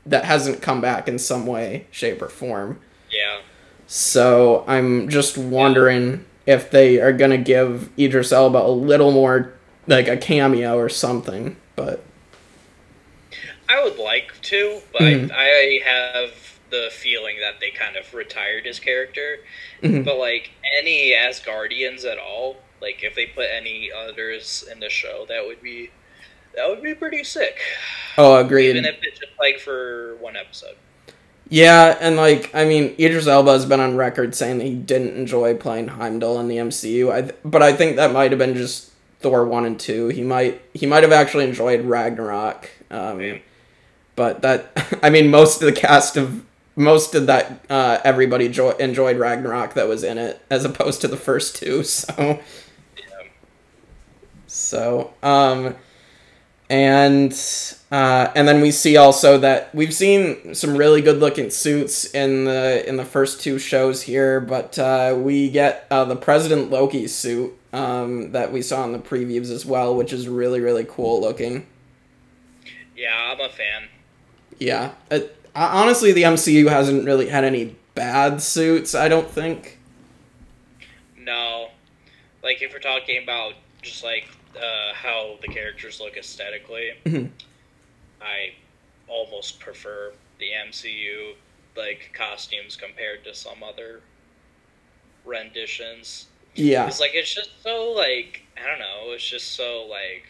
that 0.06 0.24
hasn't 0.24 0.60
come 0.62 0.80
back 0.80 1.08
in 1.08 1.18
some 1.18 1.46
way 1.46 1.86
shape 1.90 2.20
or 2.22 2.28
form 2.28 2.78
Yeah. 3.10 3.40
so 3.86 4.64
I'm 4.66 5.08
just 5.08 5.36
wondering 5.38 6.24
if 6.46 6.70
they 6.70 7.00
are 7.00 7.12
gonna 7.12 7.38
give 7.38 7.90
Idris 7.98 8.32
Elba 8.32 8.58
a 8.58 8.68
little 8.70 9.12
more 9.12 9.52
like 9.86 10.08
a 10.08 10.16
cameo 10.16 10.76
or 10.76 10.88
something 10.88 11.56
but 11.76 12.02
I 13.68 13.82
would 13.82 13.96
like 13.98 14.30
to, 14.42 14.80
but 14.92 15.02
Mhm. 15.02 15.30
I, 15.32 15.36
I 15.42 15.80
have 15.86 16.43
the 16.82 16.90
feeling 16.90 17.36
that 17.40 17.60
they 17.60 17.70
kind 17.70 17.96
of 17.96 18.12
retired 18.14 18.66
his 18.66 18.78
character. 18.80 19.38
Mhm. 19.82 20.04
But 20.04 20.18
like 20.18 20.50
any 20.80 21.12
Asgardians 21.12 22.04
at 22.04 22.18
all, 22.18 22.56
like 22.80 23.02
if 23.02 23.14
they 23.14 23.26
put 23.26 23.46
any 23.50 23.90
others 23.92 24.64
in 24.70 24.80
the 24.80 24.90
show, 24.90 25.24
that 25.28 25.46
would 25.46 25.62
be 25.62 25.90
that 26.56 26.68
would 26.68 26.82
be 26.82 26.94
pretty 26.94 27.24
sick. 27.24 27.58
oh 28.18 28.36
agreed 28.36 28.70
Even 28.70 28.84
if 28.84 28.96
it's 29.02 29.18
just 29.18 29.32
like 29.38 29.58
for 29.58 30.16
one 30.20 30.36
episode. 30.36 30.76
Yeah, 31.48 31.96
and 32.00 32.16
like 32.16 32.50
I 32.54 32.64
mean, 32.64 32.94
Idris 32.98 33.26
Elba 33.26 33.52
has 33.52 33.66
been 33.66 33.80
on 33.80 33.96
record 33.96 34.34
saying 34.34 34.58
that 34.58 34.64
he 34.64 34.74
didn't 34.74 35.16
enjoy 35.16 35.54
playing 35.54 35.88
Heimdall 35.88 36.40
in 36.40 36.48
the 36.48 36.56
MCU. 36.56 37.12
I 37.12 37.20
th- 37.22 37.34
but 37.44 37.62
I 37.62 37.72
think 37.72 37.96
that 37.96 38.12
might 38.12 38.30
have 38.32 38.38
been 38.38 38.54
just 38.54 38.90
Thor 39.20 39.44
one 39.44 39.64
and 39.66 39.78
two. 39.78 40.08
He 40.08 40.22
might 40.22 40.60
he 40.72 40.86
might 40.86 41.02
have 41.02 41.12
actually 41.12 41.44
enjoyed 41.44 41.82
Ragnarok. 41.84 42.70
Um, 42.90 43.20
Yeah. 43.20 43.38
But 44.16 44.42
that 44.42 44.98
I 45.02 45.10
mean, 45.10 45.30
most 45.30 45.60
of 45.60 45.66
the 45.66 45.72
cast 45.78 46.16
of 46.16 46.44
most 46.76 47.14
of 47.14 47.26
that 47.26 47.64
uh, 47.70 47.98
everybody 48.04 48.48
jo- 48.48 48.70
enjoyed 48.72 49.16
Ragnarok 49.18 49.74
that 49.74 49.88
was 49.88 50.02
in 50.04 50.18
it, 50.18 50.40
as 50.50 50.64
opposed 50.64 51.00
to 51.02 51.08
the 51.08 51.16
first 51.16 51.56
two. 51.56 51.84
So 52.06 52.40
Yeah. 52.96 53.28
so 54.46 55.14
um, 55.22 55.74
and 56.70 57.32
uh, 57.92 58.30
and 58.34 58.48
then 58.48 58.60
we 58.60 58.70
see 58.70 58.96
also 58.96 59.38
that 59.38 59.74
we've 59.74 59.94
seen 59.94 60.54
some 60.54 60.76
really 60.76 61.02
good 61.02 61.18
looking 61.20 61.50
suits 61.50 62.06
in 62.14 62.44
the 62.46 62.86
in 62.88 62.96
the 62.96 63.04
first 63.04 63.40
two 63.42 63.58
shows 63.58 64.02
here, 64.02 64.40
but 64.40 64.78
uh, 64.78 65.14
we 65.18 65.50
get 65.50 65.86
uh, 65.90 66.04
the 66.04 66.16
President 66.16 66.70
Loki 66.70 67.06
suit 67.06 67.52
um, 67.72 68.32
that 68.32 68.52
we 68.52 68.62
saw 68.62 68.84
in 68.84 68.92
the 68.92 68.98
previews 68.98 69.50
as 69.50 69.66
well, 69.66 69.94
which 69.94 70.12
is 70.12 70.28
really 70.28 70.60
really 70.60 70.84
cool 70.88 71.20
looking. 71.20 71.66
Yeah, 72.96 73.32
I'm 73.32 73.40
a 73.40 73.48
fan. 73.48 73.88
Yeah, 74.58 74.92
honestly, 75.54 76.12
the 76.12 76.22
MCU 76.24 76.68
hasn't 76.68 77.04
really 77.04 77.28
had 77.28 77.44
any 77.44 77.76
bad 77.94 78.42
suits. 78.42 78.94
I 78.94 79.08
don't 79.08 79.30
think. 79.30 79.78
No. 81.18 81.68
like 82.42 82.60
if 82.60 82.72
we're 82.74 82.78
talking 82.78 83.22
about 83.22 83.54
just 83.82 84.04
like 84.04 84.28
uh, 84.56 84.92
how 84.94 85.36
the 85.40 85.48
characters 85.48 85.98
look 86.00 86.16
aesthetically, 86.16 86.92
Mhm. 87.04 87.30
I 88.20 88.52
almost 89.08 89.60
prefer 89.60 90.12
the 90.38 90.50
MCU 90.52 91.34
like 91.76 92.10
costumes 92.14 92.76
compared 92.76 93.24
to 93.24 93.34
some 93.34 93.62
other 93.62 94.00
renditions. 95.24 96.26
Yeah. 96.54 96.86
It's 96.86 97.00
like 97.00 97.12
it's 97.14 97.34
just 97.34 97.50
so 97.62 97.92
like 97.92 98.42
I 98.62 98.68
don't 98.68 98.78
know. 98.78 99.12
It's 99.12 99.28
just 99.28 99.52
so 99.54 99.86
like 99.88 100.24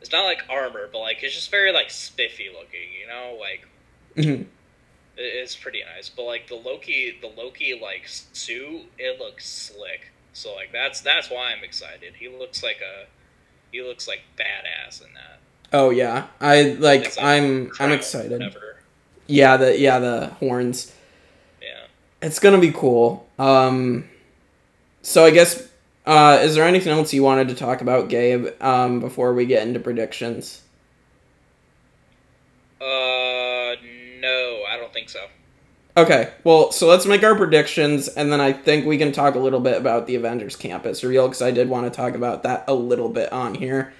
it's 0.00 0.10
not 0.10 0.24
like 0.24 0.42
armor, 0.48 0.88
but 0.92 0.98
like 1.00 1.22
it's 1.22 1.34
just 1.34 1.50
very 1.50 1.72
like 1.72 1.90
spiffy 1.90 2.48
looking. 2.52 2.88
You 3.00 3.06
know, 3.06 3.36
like 3.38 3.66
Mhm. 4.16 4.46
it's 5.16 5.56
pretty 5.56 5.82
nice. 5.94 6.08
But 6.08 6.24
like 6.24 6.48
the 6.48 6.54
Loki, 6.56 7.18
the 7.20 7.28
Loki 7.28 7.78
like 7.80 8.02
suit, 8.06 8.82
it 8.98 9.18
looks 9.18 9.48
slick. 9.48 10.12
So 10.32 10.54
like 10.54 10.72
that's 10.72 11.00
that's 11.00 11.30
why 11.30 11.52
I'm 11.52 11.64
excited. 11.64 12.14
He 12.18 12.28
looks 12.28 12.62
like 12.62 12.80
a 12.80 13.06
he 13.70 13.82
looks 13.82 14.06
like 14.08 14.20
badass 14.38 15.00
in 15.06 15.12
that. 15.14 15.40
Oh 15.72 15.90
yeah. 15.90 16.26
I 16.40 16.62
like 16.78 17.16
like 17.16 17.22
I'm 17.22 17.70
I'm 17.78 17.92
excited. 17.92 18.32
Whatever. 18.32 18.76
Yeah, 19.26 19.56
the 19.56 19.78
yeah, 19.78 19.98
the 19.98 20.26
horns. 20.40 20.92
Yeah. 21.60 21.86
It's 22.20 22.38
gonna 22.38 22.58
be 22.58 22.72
cool. 22.72 23.28
Um, 23.38 24.08
so 25.02 25.24
I 25.24 25.30
guess, 25.30 25.68
uh, 26.06 26.38
is 26.42 26.54
there 26.54 26.64
anything 26.64 26.92
else 26.92 27.12
you 27.12 27.22
wanted 27.22 27.48
to 27.48 27.54
talk 27.54 27.80
about, 27.80 28.08
Gabe, 28.08 28.48
um, 28.60 29.00
before 29.00 29.32
we 29.34 29.46
get 29.46 29.66
into 29.66 29.80
predictions? 29.80 30.62
Uh, 32.80 32.84
no, 32.84 32.86
I 32.86 32.86
don't 32.88 33.51
think 35.02 35.10
so. 35.10 35.26
Okay, 35.94 36.32
well, 36.42 36.72
so 36.72 36.86
let's 36.86 37.04
make 37.04 37.22
our 37.22 37.34
predictions, 37.34 38.08
and 38.08 38.32
then 38.32 38.40
I 38.40 38.54
think 38.54 38.86
we 38.86 38.96
can 38.96 39.12
talk 39.12 39.34
a 39.34 39.38
little 39.38 39.60
bit 39.60 39.76
about 39.76 40.06
the 40.06 40.14
Avengers 40.14 40.56
Campus 40.56 41.04
reveal 41.04 41.28
because 41.28 41.42
I 41.42 41.50
did 41.50 41.68
want 41.68 41.84
to 41.84 41.94
talk 41.94 42.14
about 42.14 42.44
that 42.44 42.64
a 42.66 42.72
little 42.72 43.10
bit 43.10 43.30
on 43.30 43.54
here. 43.54 43.92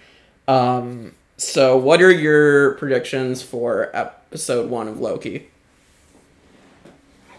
Um, 0.48 1.14
so 1.36 1.76
what 1.76 2.00
are 2.00 2.10
your 2.10 2.74
predictions 2.76 3.42
for 3.42 3.94
episode 3.94 4.70
one 4.70 4.88
of 4.88 5.00
Loki? 5.00 5.48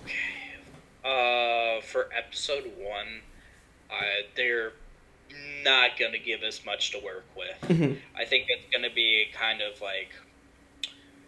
Okay, 0.04 0.54
uh, 1.04 1.82
for 1.82 2.10
episode 2.15 2.71
one, 2.78 3.21
uh, 3.89 3.95
they're 4.36 4.73
not 5.63 5.97
gonna 5.97 6.19
give 6.19 6.43
us 6.43 6.63
much 6.63 6.91
to 6.91 6.99
work 6.99 7.26
with. 7.36 7.58
Mhm. 7.69 7.97
I 8.15 8.26
think 8.26 8.45
it's 8.49 8.71
gonna 8.71 8.93
be 8.93 9.30
kind 9.34 9.62
of 9.62 9.82
like 9.82 10.12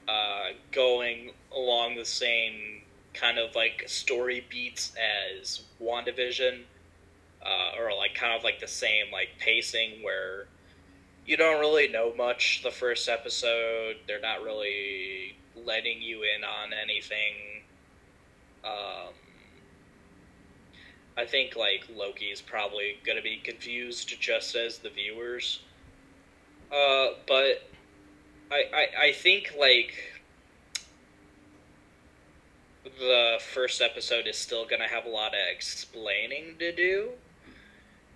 uh, 0.07 0.49
going 0.71 1.31
along 1.55 1.95
the 1.95 2.05
same 2.05 2.81
kind 3.13 3.39
of 3.39 3.55
like 3.55 3.83
story 3.87 4.45
beats 4.49 4.93
as 5.41 5.63
WandaVision, 5.81 6.63
uh, 7.45 7.79
or 7.79 7.95
like 7.95 8.13
kind 8.15 8.35
of 8.35 8.43
like 8.43 8.59
the 8.59 8.67
same 8.67 9.05
like 9.11 9.29
pacing 9.39 10.03
where 10.03 10.47
you 11.25 11.37
don't 11.37 11.59
really 11.59 11.87
know 11.87 12.13
much 12.15 12.61
the 12.63 12.71
first 12.71 13.09
episode. 13.09 13.97
They're 14.07 14.21
not 14.21 14.43
really 14.43 15.35
letting 15.55 16.01
you 16.01 16.23
in 16.23 16.43
on 16.43 16.71
anything. 16.73 17.63
Um, 18.63 19.13
I 21.17 21.25
think 21.25 21.55
like 21.55 21.85
Loki 21.95 22.25
is 22.25 22.41
probably 22.41 22.97
gonna 23.05 23.21
be 23.21 23.37
confused 23.37 24.19
just 24.19 24.55
as 24.55 24.79
the 24.79 24.89
viewers. 24.89 25.61
Uh, 26.71 27.09
but 27.27 27.69
I, 28.51 28.63
I 28.73 29.05
I 29.07 29.11
think 29.11 29.53
like 29.59 29.93
the 32.99 33.39
first 33.39 33.81
episode 33.81 34.27
is 34.27 34.37
still 34.37 34.65
gonna 34.65 34.87
have 34.87 35.05
a 35.05 35.09
lot 35.09 35.33
of 35.33 35.39
explaining 35.51 36.55
to 36.59 36.71
do 36.71 37.09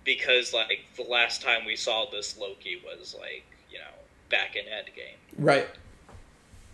because 0.04 0.54
like 0.54 0.80
the 0.96 1.02
last 1.02 1.42
time 1.42 1.64
we 1.66 1.76
saw 1.76 2.06
this 2.10 2.38
Loki 2.38 2.80
was 2.84 3.14
like 3.18 3.44
you 3.70 3.78
know 3.78 3.84
back 4.30 4.56
in 4.56 4.64
Endgame. 4.64 5.18
Right. 5.36 5.68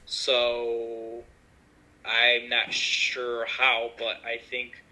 So 0.04 1.24
I'm 2.04 2.48
not 2.48 2.72
sure 2.72 3.44
how, 3.46 3.90
but 3.98 4.18
I 4.24 4.38
think 4.38 4.82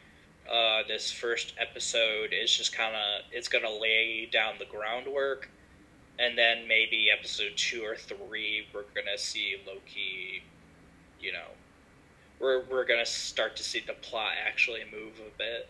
uh, 0.50 0.82
this 0.88 1.10
first 1.12 1.54
episode 1.58 2.32
is 2.32 2.54
just 2.54 2.76
kind 2.76 2.94
of 2.94 3.24
it's 3.30 3.48
gonna 3.48 3.70
lay 3.70 4.28
down 4.30 4.54
the 4.58 4.64
groundwork, 4.64 5.48
and 6.18 6.36
then 6.38 6.68
maybe 6.68 7.08
episode 7.10 7.52
two 7.56 7.82
or 7.84 7.96
three 7.96 8.66
we're 8.72 8.82
gonna 8.94 9.18
see 9.18 9.56
Loki. 9.66 10.42
You 11.20 11.32
know, 11.32 11.48
we're 12.40 12.64
we're 12.70 12.84
gonna 12.84 13.06
start 13.06 13.56
to 13.56 13.62
see 13.62 13.80
the 13.80 13.94
plot 13.94 14.32
actually 14.46 14.82
move 14.92 15.20
a 15.20 15.38
bit. 15.38 15.68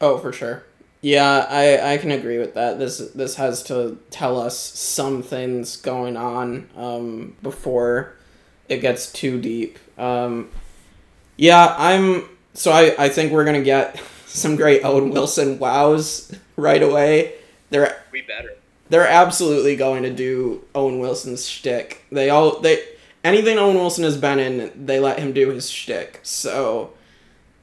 Oh, 0.00 0.18
for 0.18 0.32
sure. 0.32 0.64
Yeah, 1.00 1.46
I, 1.50 1.94
I 1.94 1.98
can 1.98 2.10
agree 2.10 2.38
with 2.38 2.54
that. 2.54 2.78
This 2.78 2.98
this 2.98 3.34
has 3.36 3.62
to 3.64 3.98
tell 4.10 4.40
us 4.40 4.58
some 4.58 5.22
things 5.22 5.76
going 5.76 6.16
on 6.16 6.70
um, 6.76 7.36
before 7.42 8.16
it 8.70 8.78
gets 8.78 9.12
too 9.12 9.38
deep. 9.38 9.78
Um, 9.98 10.48
yeah, 11.36 11.74
I'm 11.76 12.28
so 12.54 12.72
I, 12.72 12.94
I 12.98 13.08
think 13.10 13.32
we're 13.32 13.44
gonna 13.44 13.62
get 13.62 14.00
some 14.26 14.56
great 14.56 14.82
Owen 14.82 15.10
Wilson 15.10 15.58
wows 15.58 16.34
right 16.56 16.82
away. 16.82 17.34
They're 17.70 18.02
We 18.10 18.22
better. 18.22 18.56
They're 18.94 19.08
absolutely 19.08 19.74
going 19.74 20.04
to 20.04 20.10
do 20.12 20.62
Owen 20.72 21.00
Wilson's 21.00 21.48
shtick. 21.48 22.04
They 22.12 22.30
all 22.30 22.60
they 22.60 22.80
anything 23.24 23.58
Owen 23.58 23.74
Wilson 23.74 24.04
has 24.04 24.16
been 24.16 24.38
in, 24.38 24.86
they 24.86 25.00
let 25.00 25.18
him 25.18 25.32
do 25.32 25.48
his 25.50 25.68
shtick. 25.68 26.20
So, 26.22 26.92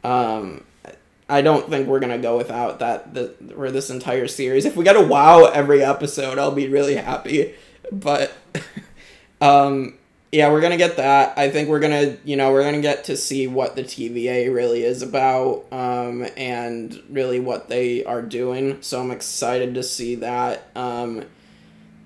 um, 0.04 0.66
I 1.30 1.42
don't 1.42 1.70
think 1.70 1.88
we're 1.88 2.02
gonna 2.02 2.18
go 2.18 2.36
without 2.36 2.80
that 2.80 3.14
the, 3.14 3.34
for 3.56 3.72
this 3.72 3.90
entire 3.90 4.28
series. 4.28 4.66
If 4.66 4.76
we 4.76 4.84
get 4.84 4.98
a 4.98 5.02
wow 5.02 5.46
every 5.46 5.82
episode, 5.82 6.38
I'll 6.38 6.52
be 6.52 6.68
really 6.68 6.96
happy. 6.96 7.56
But, 7.94 8.34
um, 9.40 10.00
yeah, 10.32 10.50
we're 10.50 10.62
gonna 10.62 10.78
get 10.78 10.98
that. 10.98 11.38
I 11.38 11.50
think 11.50 11.68
we're 11.68 11.80
gonna, 11.80 12.18
you 12.24 12.38
know, 12.38 12.52
we're 12.52 12.64
gonna 12.64 12.82
get 12.82 13.04
to 13.06 13.18
see 13.18 13.48
what 13.48 13.76
the 13.76 13.84
TVA 13.84 14.50
really 14.50 14.84
is 14.84 15.02
about, 15.02 15.66
um, 15.72 16.26
and 16.38 17.02
really 17.10 17.40
what 17.40 17.68
they 17.68 18.04
are 18.06 18.22
doing. 18.22 18.82
So 18.82 19.02
I'm 19.02 19.12
excited 19.12 19.76
to 19.76 19.84
see 19.84 20.16
that. 20.16 20.68
Um, 20.76 21.26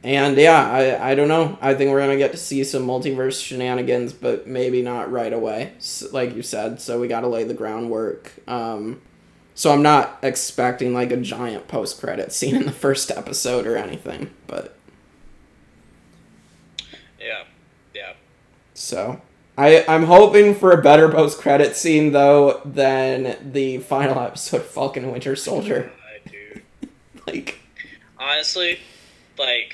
and 0.04 0.38
yeah, 0.38 0.70
I, 0.72 1.12
I 1.12 1.16
don't 1.16 1.28
know. 1.28 1.58
I 1.62 1.74
think 1.76 1.92
we're 1.92 2.00
gonna 2.02 2.18
get 2.18 2.32
to 2.34 2.38
see 2.38 2.64
some 2.64 2.86
multiverse 2.88 3.44
shenanigans, 3.44 4.14
but 4.14 4.48
maybe 4.48 4.82
not 4.82 5.12
right 5.12 5.34
away, 5.34 5.74
like 6.12 6.36
you 6.36 6.44
said. 6.44 6.82
So 6.82 7.00
we 7.00 7.08
gotta 7.08 7.28
lay 7.28 7.44
the 7.44 7.54
groundwork. 7.56 8.32
Um, 8.48 9.02
so 9.56 9.72
I'm 9.74 9.84
not 9.84 10.20
expecting 10.24 10.94
like 10.94 11.12
a 11.12 11.18
giant 11.18 11.68
post 11.68 12.00
credit 12.00 12.32
scene 12.34 12.56
in 12.56 12.66
the 12.66 12.72
first 12.72 13.12
episode 13.12 13.68
or 13.68 13.78
anything, 13.78 14.32
but 14.48 14.76
Yeah, 17.20 17.26
yeah. 17.28 17.44
So 18.76 19.20
I 19.58 19.84
I'm 19.88 20.04
hoping 20.04 20.54
for 20.54 20.72
a 20.72 20.82
better 20.82 21.10
post 21.10 21.40
credit 21.40 21.76
scene 21.76 22.12
though 22.12 22.62
than 22.66 23.52
the 23.52 23.80
final 23.80 24.20
episode 24.20 24.58
of 24.58 24.68
Falcon 24.68 25.04
and 25.04 25.12
Winter 25.12 25.36
Soldier. 25.36 25.92
Uh, 26.06 26.30
dude. 26.30 26.62
Like 27.28 27.60
honestly, 28.20 28.80
like 29.40 29.74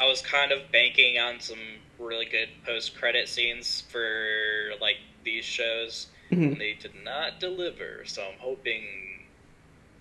I- 0.00 0.06
was 0.06 0.20
kind 0.22 0.52
of 0.52 0.70
banking 0.72 1.18
on 1.18 1.40
some 1.40 1.58
really 1.98 2.24
good 2.26 2.48
post 2.66 2.94
credit 2.96 3.28
scenes 3.28 3.82
for 3.88 4.72
like 4.80 4.96
these 5.24 5.44
shows, 5.44 6.08
Mhm. 6.30 6.52
and 6.52 6.60
they 6.60 6.74
did 6.74 6.92
not 7.04 7.38
deliver. 7.40 8.04
So 8.04 8.22
I'm 8.22 8.38
hoping 8.38 8.82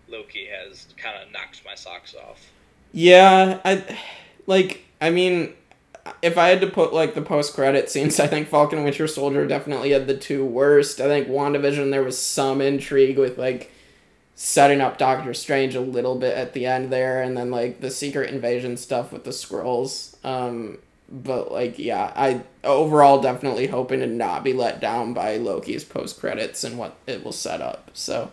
Loki 0.08 0.48
has 0.48 0.88
kind 0.98 1.18
of 1.22 1.32
knocked 1.32 1.62
my 1.66 1.76
socks 1.76 2.16
off. 2.16 2.40
yeah, 2.94 3.60
I 3.64 3.98
like 4.48 4.84
I 5.00 5.10
mean 5.12 5.54
if 6.22 6.38
I 6.38 6.50
had 6.50 6.62
to 6.62 6.68
put 6.68 6.94
like 6.94 7.14
the 7.14 7.22
post 7.22 7.54
credit 7.54 7.90
scenes, 7.90 8.20
I 8.20 8.28
think 8.28 8.48
Falcon 8.48 8.84
Winter 8.84 9.08
Soldier 9.08 9.48
definitely 9.48 9.92
had 9.92 10.08
the 10.08 10.18
two 10.18 10.46
worst. 10.46 11.02
I 11.02 11.08
think 11.08 11.28
WandaVision 11.28 11.92
there 11.92 12.04
was 12.04 12.18
some 12.18 12.62
intrigue 12.62 13.18
with 13.18 13.38
like 13.38 13.72
setting 14.36 14.82
up 14.82 14.98
Doctor 14.98 15.34
Strange 15.34 15.76
a 15.76 15.82
little 15.82 16.16
bit 16.16 16.36
at 16.36 16.54
the 16.54 16.66
end 16.66 16.92
there 16.92 17.22
and 17.22 17.38
then 17.38 17.52
like 17.52 17.80
the 17.82 17.92
secret 17.92 18.30
invasion 18.32 18.78
stuff 18.78 19.12
with 19.12 19.24
the 19.24 19.34
scrolls. 19.34 20.18
Um 20.24 20.80
but 21.10 21.52
like 21.52 21.78
yeah, 21.78 22.12
I 22.16 22.42
overall 22.64 23.22
definitely 23.22 23.68
hoping 23.68 24.00
to 24.00 24.08
not 24.08 24.44
be 24.44 24.54
let 24.54 24.80
down 24.80 25.14
by 25.14 25.38
Loki's 25.38 25.84
post 25.84 26.20
credits 26.20 26.64
and 26.64 26.78
what 26.78 26.96
it 27.06 27.24
will 27.24 27.34
set 27.34 27.62
up. 27.62 27.92
So 27.94 28.32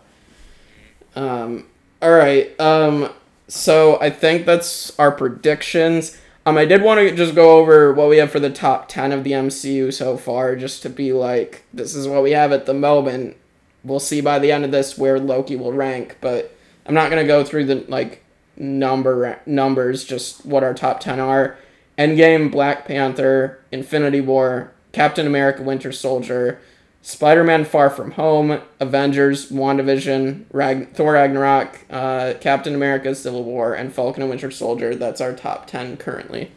um 1.14 1.66
all 2.00 2.12
right. 2.12 2.58
Um 2.60 3.10
so 3.48 4.00
I 4.00 4.10
think 4.10 4.46
that's 4.46 4.98
our 4.98 5.10
predictions. 5.10 6.18
Um 6.48 6.56
I 6.56 6.64
did 6.64 6.80
want 6.80 6.98
to 6.98 7.14
just 7.14 7.34
go 7.34 7.58
over 7.58 7.92
what 7.92 8.08
we 8.08 8.16
have 8.16 8.32
for 8.32 8.40
the 8.40 8.48
top 8.48 8.88
10 8.88 9.12
of 9.12 9.22
the 9.22 9.32
MCU 9.32 9.92
so 9.92 10.16
far 10.16 10.56
just 10.56 10.80
to 10.80 10.88
be 10.88 11.12
like 11.12 11.62
this 11.74 11.94
is 11.94 12.08
what 12.08 12.22
we 12.22 12.30
have 12.30 12.52
at 12.52 12.64
the 12.64 12.72
moment. 12.72 13.36
We'll 13.84 14.00
see 14.00 14.22
by 14.22 14.38
the 14.38 14.50
end 14.50 14.64
of 14.64 14.70
this 14.70 14.96
where 14.96 15.20
Loki 15.20 15.56
will 15.56 15.74
rank, 15.74 16.16
but 16.22 16.56
I'm 16.86 16.94
not 16.94 17.10
going 17.10 17.22
to 17.22 17.28
go 17.28 17.44
through 17.44 17.66
the 17.66 17.84
like 17.88 18.24
number 18.56 19.38
numbers 19.44 20.04
just 20.04 20.46
what 20.46 20.64
our 20.64 20.72
top 20.72 21.00
10 21.00 21.20
are. 21.20 21.58
Endgame, 21.98 22.50
Black 22.50 22.86
Panther, 22.86 23.62
Infinity 23.70 24.22
War, 24.22 24.72
Captain 24.92 25.26
America 25.26 25.62
Winter 25.62 25.92
Soldier, 25.92 26.60
Spider 27.08 27.42
Man 27.42 27.64
Far 27.64 27.88
From 27.88 28.10
Home, 28.12 28.60
Avengers, 28.80 29.50
WandaVision, 29.50 30.44
Rag- 30.52 30.92
Thor 30.92 31.14
Ragnarok, 31.14 31.86
uh, 31.88 32.34
Captain 32.38 32.74
America 32.74 33.14
Civil 33.14 33.44
War, 33.44 33.72
and 33.72 33.90
Falcon 33.90 34.22
and 34.22 34.28
Winter 34.28 34.50
Soldier. 34.50 34.94
That's 34.94 35.22
our 35.22 35.32
top 35.32 35.66
10 35.66 35.96
currently. 35.96 36.52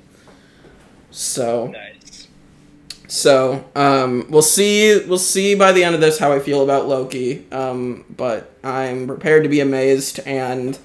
So. 1.09 1.67
Nice. 1.67 2.27
So 3.07 3.63
um, 3.77 4.25
we'll 4.29 4.41
see. 4.41 5.05
We'll 5.05 5.19
see 5.19 5.55
by 5.55 5.71
the 5.71 5.85
end 5.85 5.95
of 5.95 6.01
this 6.01 6.19
how 6.19 6.33
I 6.33 6.39
feel 6.39 6.61
about 6.63 6.85
Loki. 6.85 7.49
Um, 7.53 8.03
but 8.09 8.53
I'm 8.61 9.07
prepared 9.07 9.43
to 9.43 9.49
be 9.49 9.61
amazed, 9.61 10.19
and 10.25 10.77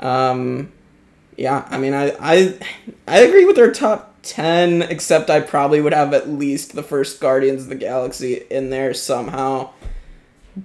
um, 0.00 0.72
yeah, 1.36 1.68
I 1.70 1.78
mean, 1.78 1.94
I, 1.94 2.16
I 2.20 2.58
I 3.06 3.20
agree 3.20 3.44
with 3.44 3.54
their 3.54 3.70
top 3.72 4.13
ten, 4.24 4.82
except 4.82 5.30
I 5.30 5.40
probably 5.40 5.80
would 5.80 5.94
have 5.94 6.12
at 6.14 6.28
least 6.28 6.74
the 6.74 6.82
first 6.82 7.20
Guardians 7.20 7.64
of 7.64 7.68
the 7.68 7.74
Galaxy 7.74 8.44
in 8.50 8.70
there 8.70 8.94
somehow. 8.94 9.70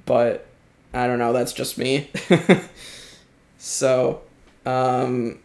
But 0.06 0.48
I 0.94 1.08
don't 1.08 1.20
know. 1.20 1.34
That's 1.34 1.54
just 1.54 1.78
me. 1.78 2.10
so, 3.58 4.22
um, 4.66 5.40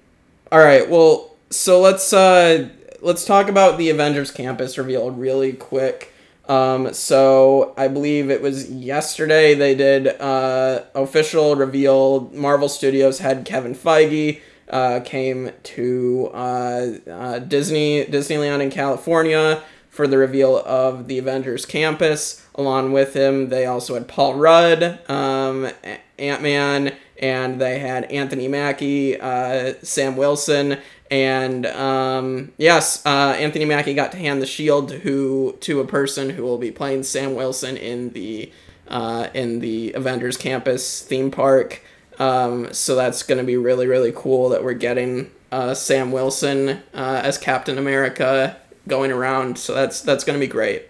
all 0.51 0.61
right. 0.61 0.89
Well, 0.89 1.35
so 1.51 1.81
let's 1.81 2.13
uh 2.13 2.69
let's 3.01 3.25
talk 3.25 3.49
about 3.49 3.79
the 3.79 3.91
Avengers 3.91 4.31
campus 4.31 4.79
reveal 4.79 5.11
really 5.11 5.53
quick. 5.53 6.13
Um, 6.49 6.93
so 6.93 7.73
I 7.77 7.89
believe 7.89 8.31
it 8.31 8.43
was 8.43 8.71
yesterday 8.71 9.55
they 9.55 9.75
did 9.75 10.09
uh, 10.21 10.83
official 10.95 11.57
reveal. 11.57 12.31
Marvel 12.33 12.69
Studios 12.69 13.19
head 13.19 13.45
Kevin 13.45 13.75
Feige 13.75 14.41
uh, 14.71 15.01
came 15.01 15.51
to 15.63 16.31
uh, 16.33 16.91
uh, 17.11 17.39
Disney 17.41 18.05
Disneyland 18.05 18.61
in 18.61 18.71
California 18.71 19.63
for 19.91 20.07
the 20.09 20.19
reveal 20.19 20.59
of 20.59 21.07
the 21.07 21.19
Avengers 21.19 21.65
campus. 21.65 22.45
Along 22.57 22.93
with 22.93 23.15
him, 23.15 23.49
they 23.49 23.67
also 23.67 23.95
had 23.95 24.09
Paul 24.09 24.35
Rudd, 24.35 25.09
um, 25.09 25.71
Ant 26.19 26.43
Man, 26.43 26.95
and 27.21 27.61
they 27.61 27.79
had 27.79 28.05
Anthony 28.05 28.49
Mackie, 28.49 29.21
uh, 29.21 29.75
Sam 29.83 30.17
Wilson, 30.17 30.79
and 31.11 31.67
um, 31.67 32.53
yes, 32.57 33.05
uh, 33.07 33.37
Anthony 33.39 33.65
Mackie 33.65 33.95
got 33.95 34.11
to 34.13 34.19
hand 34.19 34.43
the 34.43 34.47
shield 34.47 34.91
who 34.91 35.57
to 35.61 35.81
a 35.81 35.87
person 35.87 36.31
who 36.31 36.43
will 36.43 36.59
be 36.59 36.73
playing 36.73 37.05
Sam 37.05 37.35
Wilson 37.35 37.77
in 37.77 38.11
the 38.11 38.51
uh, 38.89 39.29
in 39.33 39.61
the 39.61 39.93
Avengers 39.93 40.37
Campus 40.37 41.03
theme 41.03 41.31
park. 41.31 41.83
Um, 42.19 42.73
so 42.73 42.95
that's 42.95 43.23
going 43.23 43.39
to 43.39 43.45
be 43.45 43.57
really 43.57 43.87
really 43.87 44.13
cool 44.15 44.51
that 44.51 44.63
we're 44.63 44.75
getting 44.75 45.31
uh, 45.51 45.75
Sam 45.75 46.13
Wilson 46.13 46.83
uh, 46.95 47.21
as 47.23 47.39
Captain 47.39 47.79
America 47.79 48.57
going 48.89 49.11
around. 49.13 49.59
So 49.59 49.75
that's 49.75 50.01
that's 50.01 50.25
going 50.25 50.39
to 50.39 50.45
be 50.45 50.51
great. 50.51 50.85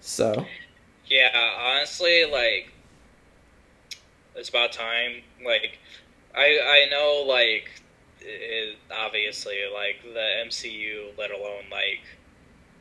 So 0.00 0.46
yeah, 1.06 1.30
honestly, 1.58 2.24
like 2.24 2.72
it's 4.34 4.48
about 4.48 4.72
time. 4.72 5.22
Like 5.44 5.78
I 6.34 6.58
I 6.62 6.90
know 6.90 7.24
like 7.26 7.82
it, 8.20 8.76
obviously 8.92 9.58
like 9.72 10.02
the 10.02 10.44
MCU, 10.46 11.16
let 11.18 11.30
alone 11.30 11.64
like 11.70 12.00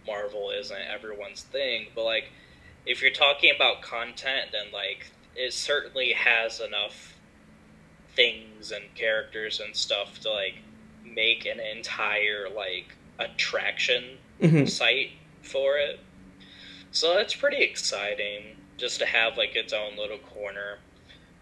Marvel, 0.07 0.51
isn't 0.51 0.81
everyone's 0.93 1.43
thing. 1.43 1.87
But 1.95 2.03
like, 2.03 2.31
if 2.85 3.01
you're 3.01 3.11
talking 3.11 3.53
about 3.55 3.81
content, 3.81 4.49
then 4.51 4.67
like 4.73 5.07
it 5.35 5.53
certainly 5.53 6.13
has 6.13 6.59
enough 6.59 7.12
things 8.15 8.71
and 8.71 8.83
characters 8.95 9.59
and 9.59 9.75
stuff 9.75 10.19
to 10.19 10.31
like 10.31 10.55
make 11.05 11.45
an 11.45 11.59
entire 11.59 12.47
like 12.55 12.95
attraction 13.19 14.17
mm-hmm. 14.41 14.65
site 14.65 15.11
for 15.41 15.77
it. 15.77 15.99
So 16.91 17.15
that's 17.15 17.33
pretty 17.33 17.61
exciting 17.61 18.57
just 18.77 18.99
to 18.99 19.05
have 19.05 19.37
like 19.37 19.55
its 19.55 19.73
own 19.73 19.97
little 19.97 20.19
corner. 20.19 20.79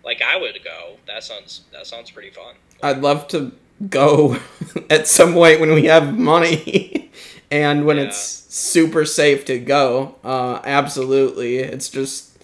Like 0.03 0.21
I 0.21 0.37
would 0.37 0.59
go. 0.63 0.97
That 1.07 1.23
sounds 1.23 1.61
that 1.71 1.87
sounds 1.87 2.11
pretty 2.11 2.31
fun. 2.31 2.55
I'd 2.81 3.01
love 3.01 3.27
to 3.29 3.51
go 3.89 4.37
at 4.89 5.07
some 5.07 5.33
point 5.33 5.59
when 5.59 5.73
we 5.73 5.85
have 5.85 6.17
money 6.17 7.11
and 7.51 7.85
when 7.85 7.97
yeah. 7.97 8.03
it's 8.03 8.17
super 8.17 9.05
safe 9.05 9.45
to 9.45 9.59
go. 9.59 10.15
Uh, 10.23 10.61
absolutely. 10.63 11.57
It's 11.57 11.89
just 11.89 12.37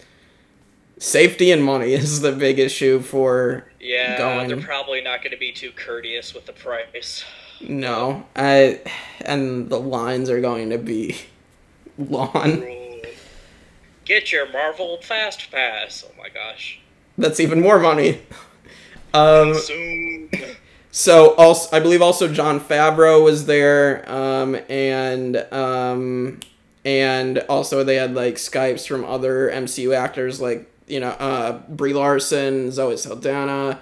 safety 0.99 1.51
and 1.51 1.63
money 1.63 1.93
is 1.93 2.21
the 2.21 2.31
big 2.31 2.59
issue 2.59 2.99
for 2.99 3.71
yeah, 3.79 4.17
going. 4.17 4.47
they're 4.47 4.57
probably 4.61 5.01
not 5.01 5.21
going 5.21 5.31
to 5.31 5.37
be 5.37 5.51
too 5.51 5.71
courteous 5.71 6.33
with 6.33 6.45
the 6.45 6.53
price. 6.53 7.23
No, 7.61 8.25
I 8.35 8.81
and 9.21 9.69
the 9.69 9.79
lines 9.79 10.29
are 10.29 10.41
going 10.41 10.69
to 10.69 10.77
be 10.77 11.17
long. 11.97 12.63
Get 14.05 14.31
your 14.31 14.49
Marvel 14.51 14.99
Fast 15.01 15.51
Pass. 15.51 16.05
Oh 16.07 16.13
my 16.17 16.29
gosh. 16.29 16.79
That's 17.17 17.39
even 17.39 17.61
more 17.61 17.79
money. 17.79 18.21
Um, 19.13 19.55
so 20.91 21.33
also, 21.35 21.75
I 21.75 21.79
believe 21.79 22.01
also 22.01 22.31
Jon 22.31 22.59
Favreau 22.59 23.23
was 23.23 23.45
there, 23.45 24.07
um, 24.11 24.55
and 24.69 25.37
um, 25.51 26.41
and 26.85 27.39
also 27.49 27.83
they 27.83 27.95
had 27.95 28.13
like 28.13 28.35
Skypes 28.35 28.87
from 28.87 29.05
other 29.05 29.49
MCU 29.49 29.95
actors 29.95 30.39
like 30.41 30.69
you 30.87 30.99
know 30.99 31.09
uh, 31.09 31.59
Brie 31.69 31.93
Larson, 31.93 32.71
Zoe 32.71 32.97
Saldana. 32.97 33.79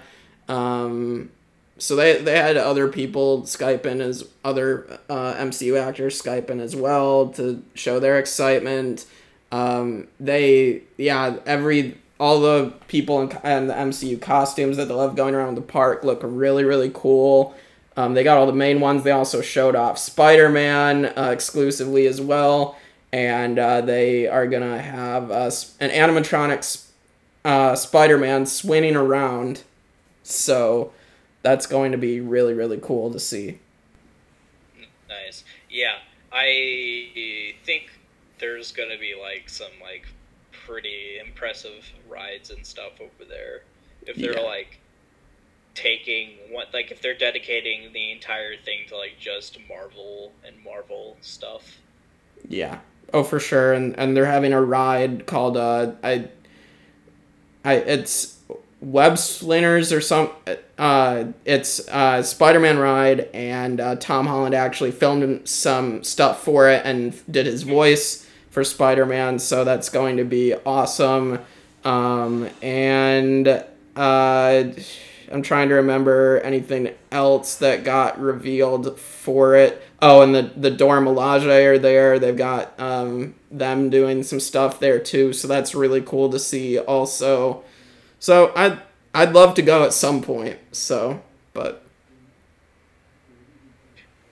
Um, 0.48 1.30
so 1.78 1.96
they 1.96 2.20
they 2.20 2.36
had 2.36 2.56
other 2.56 2.88
people 2.88 3.42
Skype 3.42 3.86
in 3.86 4.00
as 4.00 4.26
other 4.44 5.00
uh, 5.08 5.34
MCU 5.34 5.80
actors 5.80 6.20
Skype 6.20 6.50
in 6.50 6.60
as 6.60 6.74
well 6.74 7.28
to 7.30 7.62
show 7.74 8.00
their 8.00 8.18
excitement. 8.18 9.06
Um, 9.52 10.08
they 10.18 10.82
yeah 10.96 11.36
every 11.46 11.96
all 12.18 12.40
the 12.40 12.72
people 12.88 13.20
in, 13.20 13.30
in 13.44 13.66
the 13.66 13.74
MCU 13.74 14.20
costumes 14.20 14.76
that 14.76 14.86
they 14.86 14.94
love 14.94 15.16
going 15.16 15.34
around 15.34 15.54
the 15.54 15.62
park 15.62 16.02
look 16.02 16.20
really, 16.22 16.64
really 16.64 16.90
cool. 16.92 17.54
Um, 17.96 18.14
they 18.14 18.24
got 18.24 18.36
all 18.36 18.46
the 18.46 18.52
main 18.52 18.80
ones. 18.80 19.04
They 19.04 19.10
also 19.10 19.40
showed 19.40 19.74
off 19.74 19.98
Spider 19.98 20.48
Man 20.48 21.06
uh, 21.16 21.30
exclusively 21.32 22.06
as 22.06 22.20
well. 22.20 22.76
And 23.12 23.58
uh, 23.58 23.80
they 23.82 24.26
are 24.26 24.46
going 24.46 24.62
to 24.62 24.80
have 24.80 25.30
uh, 25.30 25.50
an 25.80 25.90
animatronic 25.90 26.62
uh, 27.46 27.76
Spider 27.76 28.18
Man 28.18 28.44
swinging 28.44 28.96
around. 28.96 29.62
So 30.24 30.92
that's 31.42 31.66
going 31.66 31.92
to 31.92 31.98
be 31.98 32.20
really, 32.20 32.52
really 32.52 32.78
cool 32.82 33.12
to 33.12 33.20
see. 33.20 33.60
Nice. 35.08 35.44
Yeah. 35.70 35.98
I 36.32 37.54
think 37.64 37.92
there's 38.40 38.72
going 38.72 38.90
to 38.90 38.98
be 38.98 39.14
like 39.18 39.48
some 39.48 39.70
like 39.80 40.06
pretty 40.50 41.20
impressive 41.24 41.88
rides 42.08 42.50
and 42.50 42.66
stuff 42.66 43.00
over 43.00 43.24
there. 43.28 43.62
If 44.02 44.16
they're 44.16 44.38
yeah. 44.38 44.44
like 44.44 44.80
taking 45.74 46.30
what 46.50 46.74
like 46.74 46.90
if 46.90 47.00
they're 47.00 47.16
dedicating 47.16 47.92
the 47.92 48.10
entire 48.10 48.56
thing 48.56 48.80
to 48.88 48.96
like 48.96 49.20
just 49.20 49.58
Marvel 49.68 50.32
and 50.44 50.56
Marvel 50.64 51.16
stuff. 51.20 51.78
Yeah. 52.48 52.80
Oh, 53.14 53.22
for 53.22 53.38
sure. 53.38 53.72
And 53.72 53.96
and 53.98 54.16
they're 54.16 54.26
having 54.26 54.52
a 54.52 54.60
ride 54.60 55.26
called 55.26 55.56
uh 55.56 55.92
I 56.02 56.28
I 57.66 57.74
it's 57.74 58.38
Web 58.80 59.18
Slingers 59.18 59.92
or 59.92 60.00
some 60.00 60.30
uh 60.78 61.24
it's 61.44 61.86
uh 61.88 62.22
Spider-Man 62.22 62.78
ride 62.78 63.28
and 63.34 63.80
uh, 63.80 63.96
Tom 63.96 64.26
Holland 64.26 64.54
actually 64.54 64.92
filmed 64.92 65.46
some 65.48 66.02
stuff 66.04 66.42
for 66.42 66.70
it 66.70 66.82
and 66.86 67.14
did 67.30 67.46
his 67.46 67.62
voice 67.62 68.26
for 68.56 68.64
Spider-Man, 68.64 69.38
so 69.38 69.64
that's 69.64 69.90
going 69.90 70.16
to 70.16 70.24
be 70.24 70.54
awesome. 70.64 71.40
Um, 71.84 72.48
and 72.62 73.46
uh, 73.94 74.64
I'm 75.30 75.42
trying 75.42 75.68
to 75.68 75.74
remember 75.74 76.40
anything 76.42 76.94
else 77.12 77.56
that 77.56 77.84
got 77.84 78.18
revealed 78.18 78.98
for 78.98 79.56
it. 79.56 79.82
Oh, 80.00 80.22
and 80.22 80.34
the 80.34 80.50
the 80.56 80.70
Dora 80.70 81.02
Milaje 81.02 81.66
are 81.66 81.78
there. 81.78 82.18
They've 82.18 82.34
got 82.34 82.80
um, 82.80 83.34
them 83.58 83.90
doing 83.90 84.22
some 84.22 84.40
stuff 84.40 84.80
there 84.80 84.98
too, 84.98 85.32
so 85.32 85.48
that's 85.48 85.74
really 85.74 86.02
cool 86.02 86.30
to 86.30 86.38
see. 86.38 86.78
Also, 86.78 87.62
so 88.18 88.52
I'd 88.56 88.80
I'd 89.14 89.32
love 89.32 89.54
to 89.54 89.62
go 89.62 89.84
at 89.84 89.92
some 89.92 90.22
point. 90.22 90.58
So, 90.72 91.22
but 91.52 91.82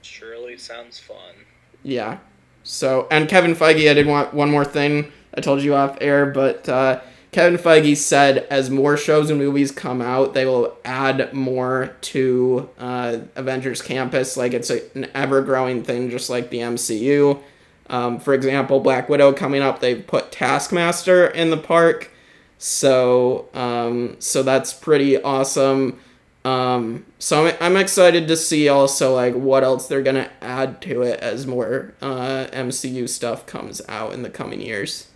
surely 0.03 0.59
sounds 0.59 0.99
fun. 0.99 1.35
Yeah. 1.83 2.19
So, 2.63 3.07
and 3.11 3.29
Kevin 3.29 3.55
Feige, 3.55 3.91
I 3.91 3.95
did 3.95 4.07
want 4.07 4.33
one 4.33 4.51
more 4.51 4.65
thing. 4.65 5.13
I 5.37 5.41
told 5.41 5.63
you 5.63 5.75
off 5.75 5.99
air, 6.01 6.27
but 6.27 6.69
uh, 6.69 7.01
Kevin 7.31 7.59
Feige 7.59 7.97
said 7.97 8.47
as 8.49 8.71
more 8.71 8.97
shows 8.97 9.29
and 9.29 9.39
movies 9.39 9.73
come 9.73 10.01
out, 10.01 10.35
they 10.35 10.47
will 10.47 10.77
add 10.85 11.35
more 11.35 11.97
to 12.01 12.71
uh, 12.79 13.19
Avengers 13.37 13.83
Campus. 13.83 14.37
Like 14.37 14.55
it's 14.55 14.71
a, 14.71 14.81
an 14.97 15.11
ever 15.15 15.43
growing 15.43 15.83
thing, 15.83 16.11
just 16.11 16.31
like 16.31 16.51
the 16.51 16.59
MCU. 16.59 17.43
Um, 17.91 18.19
for 18.19 18.35
example, 18.35 18.81
Black 18.81 19.09
Widow 19.09 19.33
coming 19.33 19.63
up, 19.63 19.81
they've 19.81 20.07
put 20.07 20.33
Taskmaster 20.33 21.27
in 21.27 21.51
the 21.51 21.57
park. 21.57 22.11
So, 22.59 23.49
um, 23.53 24.17
so 24.21 24.43
that's 24.43 24.73
pretty 24.73 25.21
awesome. 25.21 26.01
Um, 26.45 27.07
so 27.19 27.47
I'm, 27.47 27.57
I'm 27.61 27.77
excited 27.77 28.29
to 28.29 28.37
see 28.37 28.69
also 28.69 29.15
like 29.15 29.35
what 29.35 29.65
else 29.65 29.89
they're 29.89 30.03
gonna 30.03 30.31
add 30.43 30.81
to 30.83 31.03
it 31.03 31.21
as 31.21 31.47
more 31.47 31.95
uh, 32.03 32.47
MCU 32.53 33.09
stuff 33.09 33.47
comes 33.47 33.81
out 33.89 34.13
in 34.13 34.23
the 34.23 34.31
coming 34.31 34.61
years. 34.61 35.09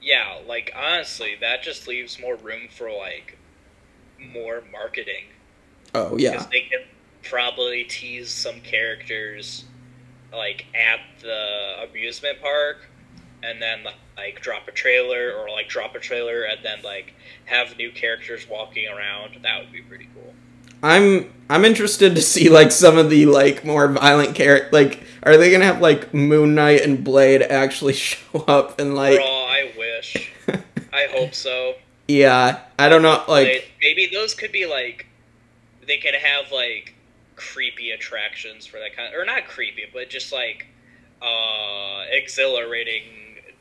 yeah, 0.00 0.38
like 0.46 0.72
honestly, 0.76 1.36
that 1.40 1.62
just 1.62 1.86
leaves 1.88 2.18
more 2.20 2.36
room 2.36 2.68
for 2.70 2.90
like 2.90 3.38
more 4.18 4.62
marketing. 4.72 5.24
Oh 5.94 6.16
yeah. 6.16 6.32
Because 6.32 6.46
they 6.48 6.60
can 6.62 6.80
probably 7.22 7.84
tease 7.84 8.30
some 8.30 8.60
characters 8.60 9.64
like 10.32 10.66
at 10.74 11.00
the 11.20 11.86
amusement 11.88 12.40
park 12.40 12.88
and 13.42 13.62
then 13.62 13.84
like 14.16 14.40
drop 14.40 14.66
a 14.68 14.72
trailer 14.72 15.32
or 15.32 15.48
like 15.50 15.68
drop 15.68 15.94
a 15.94 15.98
trailer 15.98 16.42
and 16.42 16.58
then 16.64 16.82
like 16.82 17.14
have 17.44 17.76
new 17.76 17.90
characters 17.90 18.46
walking 18.48 18.88
around 18.88 19.38
that 19.42 19.60
would 19.60 19.72
be 19.72 19.82
pretty 19.82 20.08
cool 20.14 20.34
I'm 20.82 21.32
I'm 21.50 21.64
interested 21.64 22.14
to 22.14 22.22
see 22.22 22.48
like 22.48 22.70
some 22.70 22.98
of 22.98 23.10
the 23.10 23.26
like 23.26 23.64
more 23.64 23.88
violent 23.88 24.34
character 24.34 24.68
like 24.72 25.02
are 25.22 25.36
they 25.36 25.50
gonna 25.50 25.64
have 25.64 25.80
like 25.80 26.14
Moon 26.14 26.54
Knight 26.54 26.82
and 26.82 27.02
Blade 27.02 27.42
actually 27.42 27.92
show 27.94 28.44
up 28.46 28.78
and 28.78 28.94
like 28.94 29.16
Bro, 29.16 29.26
I 29.26 29.72
wish. 29.76 30.32
I 30.92 31.08
hope 31.10 31.34
so. 31.34 31.74
Yeah. 32.10 32.60
I 32.78 32.88
don't 32.88 33.02
know 33.02 33.22
like 33.28 33.70
maybe 33.82 34.08
those 34.10 34.34
could 34.34 34.50
be 34.50 34.64
like 34.64 35.06
they 35.86 35.98
could 35.98 36.14
have 36.14 36.50
like 36.50 36.94
creepy 37.38 37.92
attractions 37.92 38.66
for 38.66 38.78
that 38.78 38.94
kind 38.94 39.14
or 39.14 39.24
not 39.24 39.46
creepy, 39.46 39.84
but 39.92 40.10
just 40.10 40.32
like 40.32 40.66
uh 41.22 42.04
exhilarating 42.10 43.02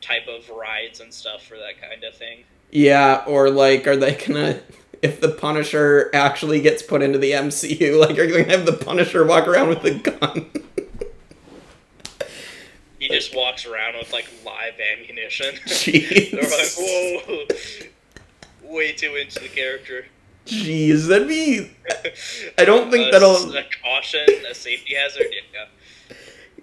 type 0.02 0.28
of 0.28 0.50
rides 0.50 1.00
and 1.00 1.13
stuff 1.13 1.44
for 1.44 1.58
that 1.58 1.82
kind 1.82 2.04
of 2.04 2.16
thing. 2.16 2.44
Yeah, 2.72 3.24
or 3.26 3.50
like, 3.50 3.88
are 3.88 3.96
they 3.96 4.16
gonna, 4.16 4.60
if 5.02 5.22
the 5.22 5.30
Punisher 5.30 6.10
actually 6.13 6.62
gets 6.62 6.82
put 6.84 7.02
into 7.02 7.18
the 7.18 7.32
MCU, 7.32 8.00
like, 8.00 8.18
are 8.18 8.24
you 8.24 8.44
gonna 8.44 8.58
have 8.58 8.66
the 8.66 8.74
Punisher 8.74 9.26
walk 9.26 9.48
around 9.48 9.70
with 9.70 9.86
a 9.86 9.96
gun? 9.96 10.50
He 13.00 13.10
just 13.10 13.36
walks 13.36 13.66
around 13.66 13.96
with 13.98 14.12
like 14.12 14.28
live 14.46 14.74
ammunition. 14.80 15.56
Jeez. 15.68 16.32
They're 16.32 16.42
like, 16.42 17.48
whoa, 18.63 18.74
way 18.76 18.92
too 18.94 19.16
into 19.16 19.40
the 19.40 19.50
character. 19.50 20.08
Jeez, 20.47 21.07
that'd 21.07 21.27
be. 21.27 21.71
I 22.57 22.65
don't 22.65 22.89
think 22.91 23.07
A 23.10 23.12
that'll- 23.12 23.55
A 23.55 23.63
caution, 23.83 24.25
a 24.49 24.53
safety 24.55 24.95
hazard. 24.95 25.27
Yeah. 25.53 25.65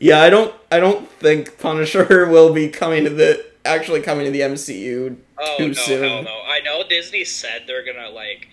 Yeah, 0.00 0.20
I 0.22 0.30
don't. 0.30 0.54
I 0.72 0.80
don't 0.80 1.08
think 1.12 1.58
Punisher 1.58 2.26
will 2.30 2.52
be 2.52 2.68
coming 2.68 3.04
to 3.04 3.10
the 3.10 3.44
actually 3.64 4.02
coming 4.02 4.24
to 4.26 4.30
the 4.30 4.40
MCU 4.40 5.16
Oh 5.38 5.54
too 5.56 5.68
no, 5.68 5.72
soon. 5.72 6.02
hell 6.02 6.22
no! 6.24 6.42
I 6.46 6.60
know 6.60 6.82
Disney 6.88 7.24
said 7.24 7.62
they're 7.66 7.84
gonna 7.84 8.10
like 8.10 8.48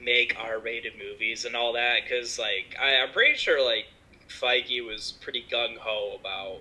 make 0.00 0.36
R-rated 0.38 0.92
movies 0.98 1.44
and 1.44 1.56
all 1.56 1.72
that 1.72 2.00
because 2.04 2.38
like 2.38 2.76
I, 2.80 2.96
I'm 3.02 3.10
pretty 3.12 3.36
sure 3.36 3.64
like 3.64 3.86
Feige 4.28 4.86
was 4.86 5.12
pretty 5.20 5.44
gung 5.50 5.76
ho 5.78 6.18
about 6.20 6.58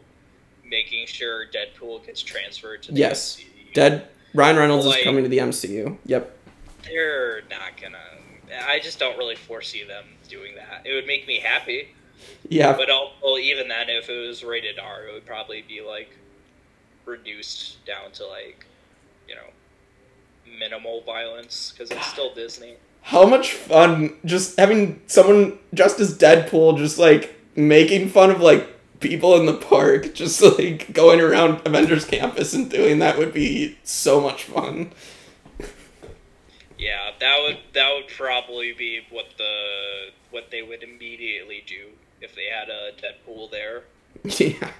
making 0.65 1.05
sure 1.07 1.45
Deadpool 1.47 2.05
gets 2.05 2.21
transferred 2.23 2.83
to 2.83 2.91
the 2.93 2.99
Yes. 2.99 3.38
MCU. 3.41 3.73
Dead. 3.73 4.07
Ryan 4.33 4.55
Reynolds 4.57 4.86
Like- 4.86 4.99
is 4.99 5.03
coming 5.03 5.23
to 5.23 5.29
the 5.29 5.39
MCU. 5.39 5.97
Yep. 6.05 6.37
They're 6.89 7.41
not 7.50 7.80
gonna. 7.82 7.97
I 8.67 8.80
just 8.80 8.97
don't 9.00 9.17
really 9.17 9.36
foresee 9.36 9.84
them 9.84 10.06
doing 10.30 10.56
that. 10.56 10.86
It 10.86 10.93
would 10.93 11.06
make 11.06 11.28
me 11.28 11.39
happy, 11.39 11.89
Yeah. 12.50 12.73
but 12.78 12.89
also 12.89 13.38
even 13.38 13.67
then, 13.67 13.89
if 13.89 14.10
it 14.10 14.28
was 14.28 14.43
rated 14.43 14.80
R, 14.80 15.08
it 15.08 15.13
would 15.13 15.26
probably 15.26 15.62
be 15.62 15.82
like 15.82 16.10
reduced 17.06 17.84
down 17.86 18.12
to 18.13 18.26
like 18.26 18.65
you 19.28 19.36
know 19.36 20.58
minimal 20.60 21.02
violence 21.02 21.71
because 21.73 21.91
it's 21.91 22.06
still 22.08 22.34
Disney. 22.34 22.76
How 23.02 23.26
much 23.26 23.54
fun 23.54 24.15
just 24.26 24.58
having 24.60 25.02
someone 25.08 25.60
just 25.73 26.00
as 26.00 26.17
Deadpool 26.17 26.78
just 26.78 26.97
like 26.97 27.36
making 27.56 28.10
fun 28.10 28.32
of 28.32 28.41
like 28.41 28.67
people 29.00 29.39
in 29.39 29.45
the 29.45 29.54
park, 29.54 30.13
just 30.13 30.41
like 30.41 30.91
going 30.93 31.21
around 31.21 31.62
Avengers 31.65 32.06
campus 32.06 32.54
and 32.54 32.69
doing 32.69 33.00
that 33.00 33.17
would 33.17 33.34
be 33.34 33.78
so 33.84 34.19
much 34.19 34.43
fun. 34.45 34.91
Yeah, 36.78 37.12
that 37.20 37.40
would 37.42 37.58
that 37.74 37.94
would 37.94 38.08
probably 38.08 38.74
be 38.74 39.02
what 39.10 39.26
the 39.38 40.12
what 40.32 40.52
they 40.52 40.62
would 40.62 40.84
immediately 40.84 41.63
do 41.66 41.90
if 42.22 42.36
they 42.36 42.46
had 42.46 42.70
a 42.70 42.92
Deadpool 42.94 43.52
there. 43.52 43.84
Yeah. 44.40 44.72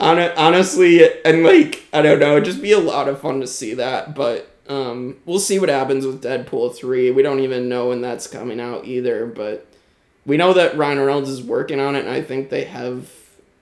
Hon- 0.00 0.32
honestly, 0.36 1.00
and 1.24 1.42
like 1.44 1.84
I 1.92 2.02
don't 2.02 2.18
know, 2.18 2.32
it'd 2.32 2.44
just 2.44 2.62
be 2.62 2.72
a 2.72 2.78
lot 2.78 3.08
of 3.08 3.20
fun 3.20 3.40
to 3.40 3.46
see 3.46 3.74
that. 3.74 4.14
But 4.14 4.50
um, 4.68 5.16
we'll 5.24 5.38
see 5.38 5.58
what 5.58 5.68
happens 5.68 6.04
with 6.04 6.22
Deadpool 6.22 6.76
three. 6.76 7.10
We 7.10 7.22
don't 7.22 7.40
even 7.40 7.68
know 7.68 7.88
when 7.88 8.00
that's 8.00 8.26
coming 8.26 8.60
out 8.60 8.86
either. 8.86 9.26
But 9.26 9.66
we 10.26 10.36
know 10.36 10.52
that 10.52 10.76
Ryan 10.76 10.98
Reynolds 11.00 11.30
is 11.30 11.42
working 11.42 11.80
on 11.80 11.96
it, 11.96 12.00
and 12.00 12.10
I 12.10 12.22
think 12.22 12.50
they 12.50 12.64
have. 12.64 13.10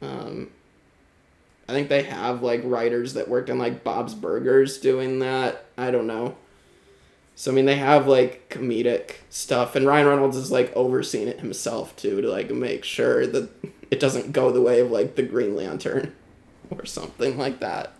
Um, 0.02 0.50
I 1.68 1.72
think 1.72 1.88
they 1.88 2.04
have 2.04 2.42
like 2.42 2.60
writers 2.64 3.14
that 3.14 3.28
worked 3.28 3.50
on 3.50 3.58
like 3.58 3.84
Bob's 3.84 4.14
Burgers 4.14 4.78
doing 4.78 5.18
that. 5.20 5.64
I 5.76 5.90
don't 5.90 6.06
know. 6.06 6.36
So 7.38 7.52
I 7.52 7.54
mean, 7.54 7.66
they 7.66 7.76
have 7.76 8.08
like 8.08 8.48
comedic 8.48 9.16
stuff, 9.28 9.76
and 9.76 9.86
Ryan 9.86 10.06
Reynolds 10.06 10.38
is 10.38 10.50
like 10.50 10.74
overseeing 10.74 11.28
it 11.28 11.40
himself 11.40 11.94
too 11.94 12.22
to 12.22 12.28
like 12.28 12.50
make 12.50 12.82
sure 12.82 13.26
that 13.26 13.50
it 13.90 14.00
doesn't 14.00 14.32
go 14.32 14.50
the 14.50 14.62
way 14.62 14.80
of 14.80 14.90
like 14.90 15.16
the 15.16 15.22
Green 15.22 15.54
Lantern 15.54 16.14
or 16.70 16.86
something 16.86 17.36
like 17.36 17.60
that. 17.60 17.92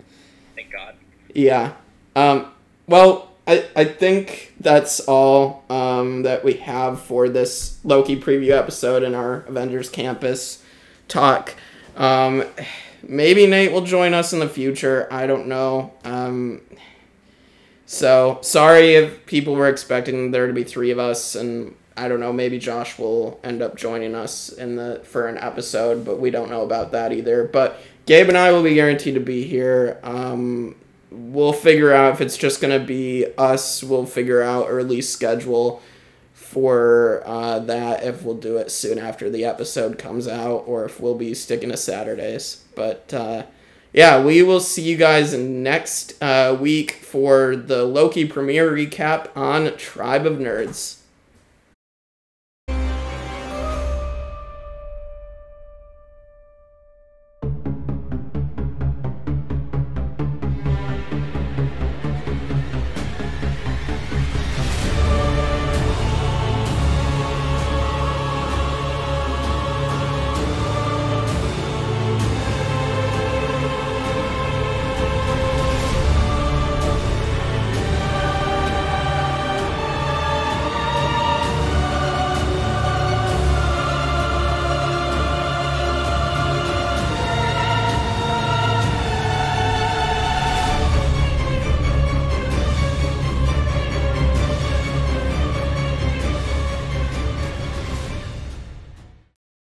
Thank 0.55 0.72
God. 0.72 0.96
Yeah. 1.35 1.75
Um, 2.16 2.51
well, 2.87 3.31
I, 3.46 3.66
I 3.77 3.85
think 3.85 4.55
that's 4.59 5.01
all 5.01 5.64
um, 5.68 6.22
that 6.22 6.42
we 6.42 6.55
have 6.55 7.01
for 7.03 7.29
this 7.29 7.79
Loki 7.85 8.18
preview 8.18 8.53
episode 8.53 9.03
in 9.03 9.14
our 9.14 9.42
Avengers 9.42 9.90
Campus 9.90 10.64
talk. 11.09 11.55
Um, 11.94 12.44
maybe 13.07 13.46
Nate 13.46 13.70
will 13.70 13.85
join 13.85 14.14
us 14.14 14.33
in 14.33 14.38
the 14.38 14.49
future. 14.49 15.07
I 15.12 15.27
don't 15.27 15.46
know. 15.46 15.92
Um, 16.05 16.62
so 17.87 18.38
sorry 18.42 18.94
if 18.94 19.25
people 19.27 19.55
were 19.55 19.68
expecting 19.68 20.33
there 20.33 20.46
to 20.46 20.53
be 20.53 20.64
three 20.64 20.90
of 20.90 20.99
us, 20.99 21.35
and 21.35 21.75
I 21.96 22.09
don't 22.09 22.20
know. 22.20 22.33
Maybe 22.33 22.59
Josh 22.59 22.99
will 22.99 23.40
end 23.42 23.62
up 23.62 23.77
joining 23.77 24.14
us 24.14 24.51
in 24.51 24.77
the 24.77 25.01
for 25.05 25.29
an 25.29 25.38
episode, 25.38 26.05
but 26.05 26.20
we 26.20 26.31
don't 26.31 26.51
know 26.51 26.62
about 26.62 26.92
that 26.92 27.12
either. 27.12 27.44
But 27.44 27.81
Gabe 28.05 28.29
and 28.29 28.37
I 28.37 28.53
will 28.53 28.62
be 28.62 28.75
guaranteed 28.75 29.14
to 29.14 29.20
be 29.20 29.44
here. 29.44 29.99
Um, 30.03 30.75
we'll 31.11 31.53
figure 31.53 31.92
out 31.92 32.12
if 32.12 32.20
it's 32.20 32.37
just 32.37 32.61
gonna 32.61 32.81
be 32.81 33.27
us. 33.38 33.83
We'll 33.83 34.05
figure 34.05 34.42
out 34.42 34.70
release 34.70 35.09
schedule 35.09 35.81
for 36.35 37.22
uh, 37.25 37.61
that 37.61 38.03
if 38.03 38.22
we'll 38.22 38.37
do 38.37 38.57
it 38.57 38.70
soon 38.70 38.99
after 38.99 39.31
the 39.31 39.44
episode 39.44 39.99
comes 39.99 40.29
out, 40.29 40.64
or 40.66 40.85
if 40.85 41.01
we'll 41.01 41.14
be 41.14 41.35
sticking 41.35 41.70
to 41.70 41.77
Saturdays. 41.77 42.64
But 42.75 43.14
uh, 43.14 43.44
yeah, 43.96 44.22
we 44.22 44.42
will 44.42 44.61
see 44.61 44.82
you 44.82 44.98
guys 44.98 45.32
next 45.32 46.22
uh, 46.22 46.54
week 46.61 46.92
for 46.92 47.56
the 47.56 47.82
Loki 47.82 48.26
premiere 48.26 48.70
recap 48.70 49.35
on 49.35 49.74
Tribe 49.78 50.26
of 50.26 50.35
Nerds. 50.35 50.98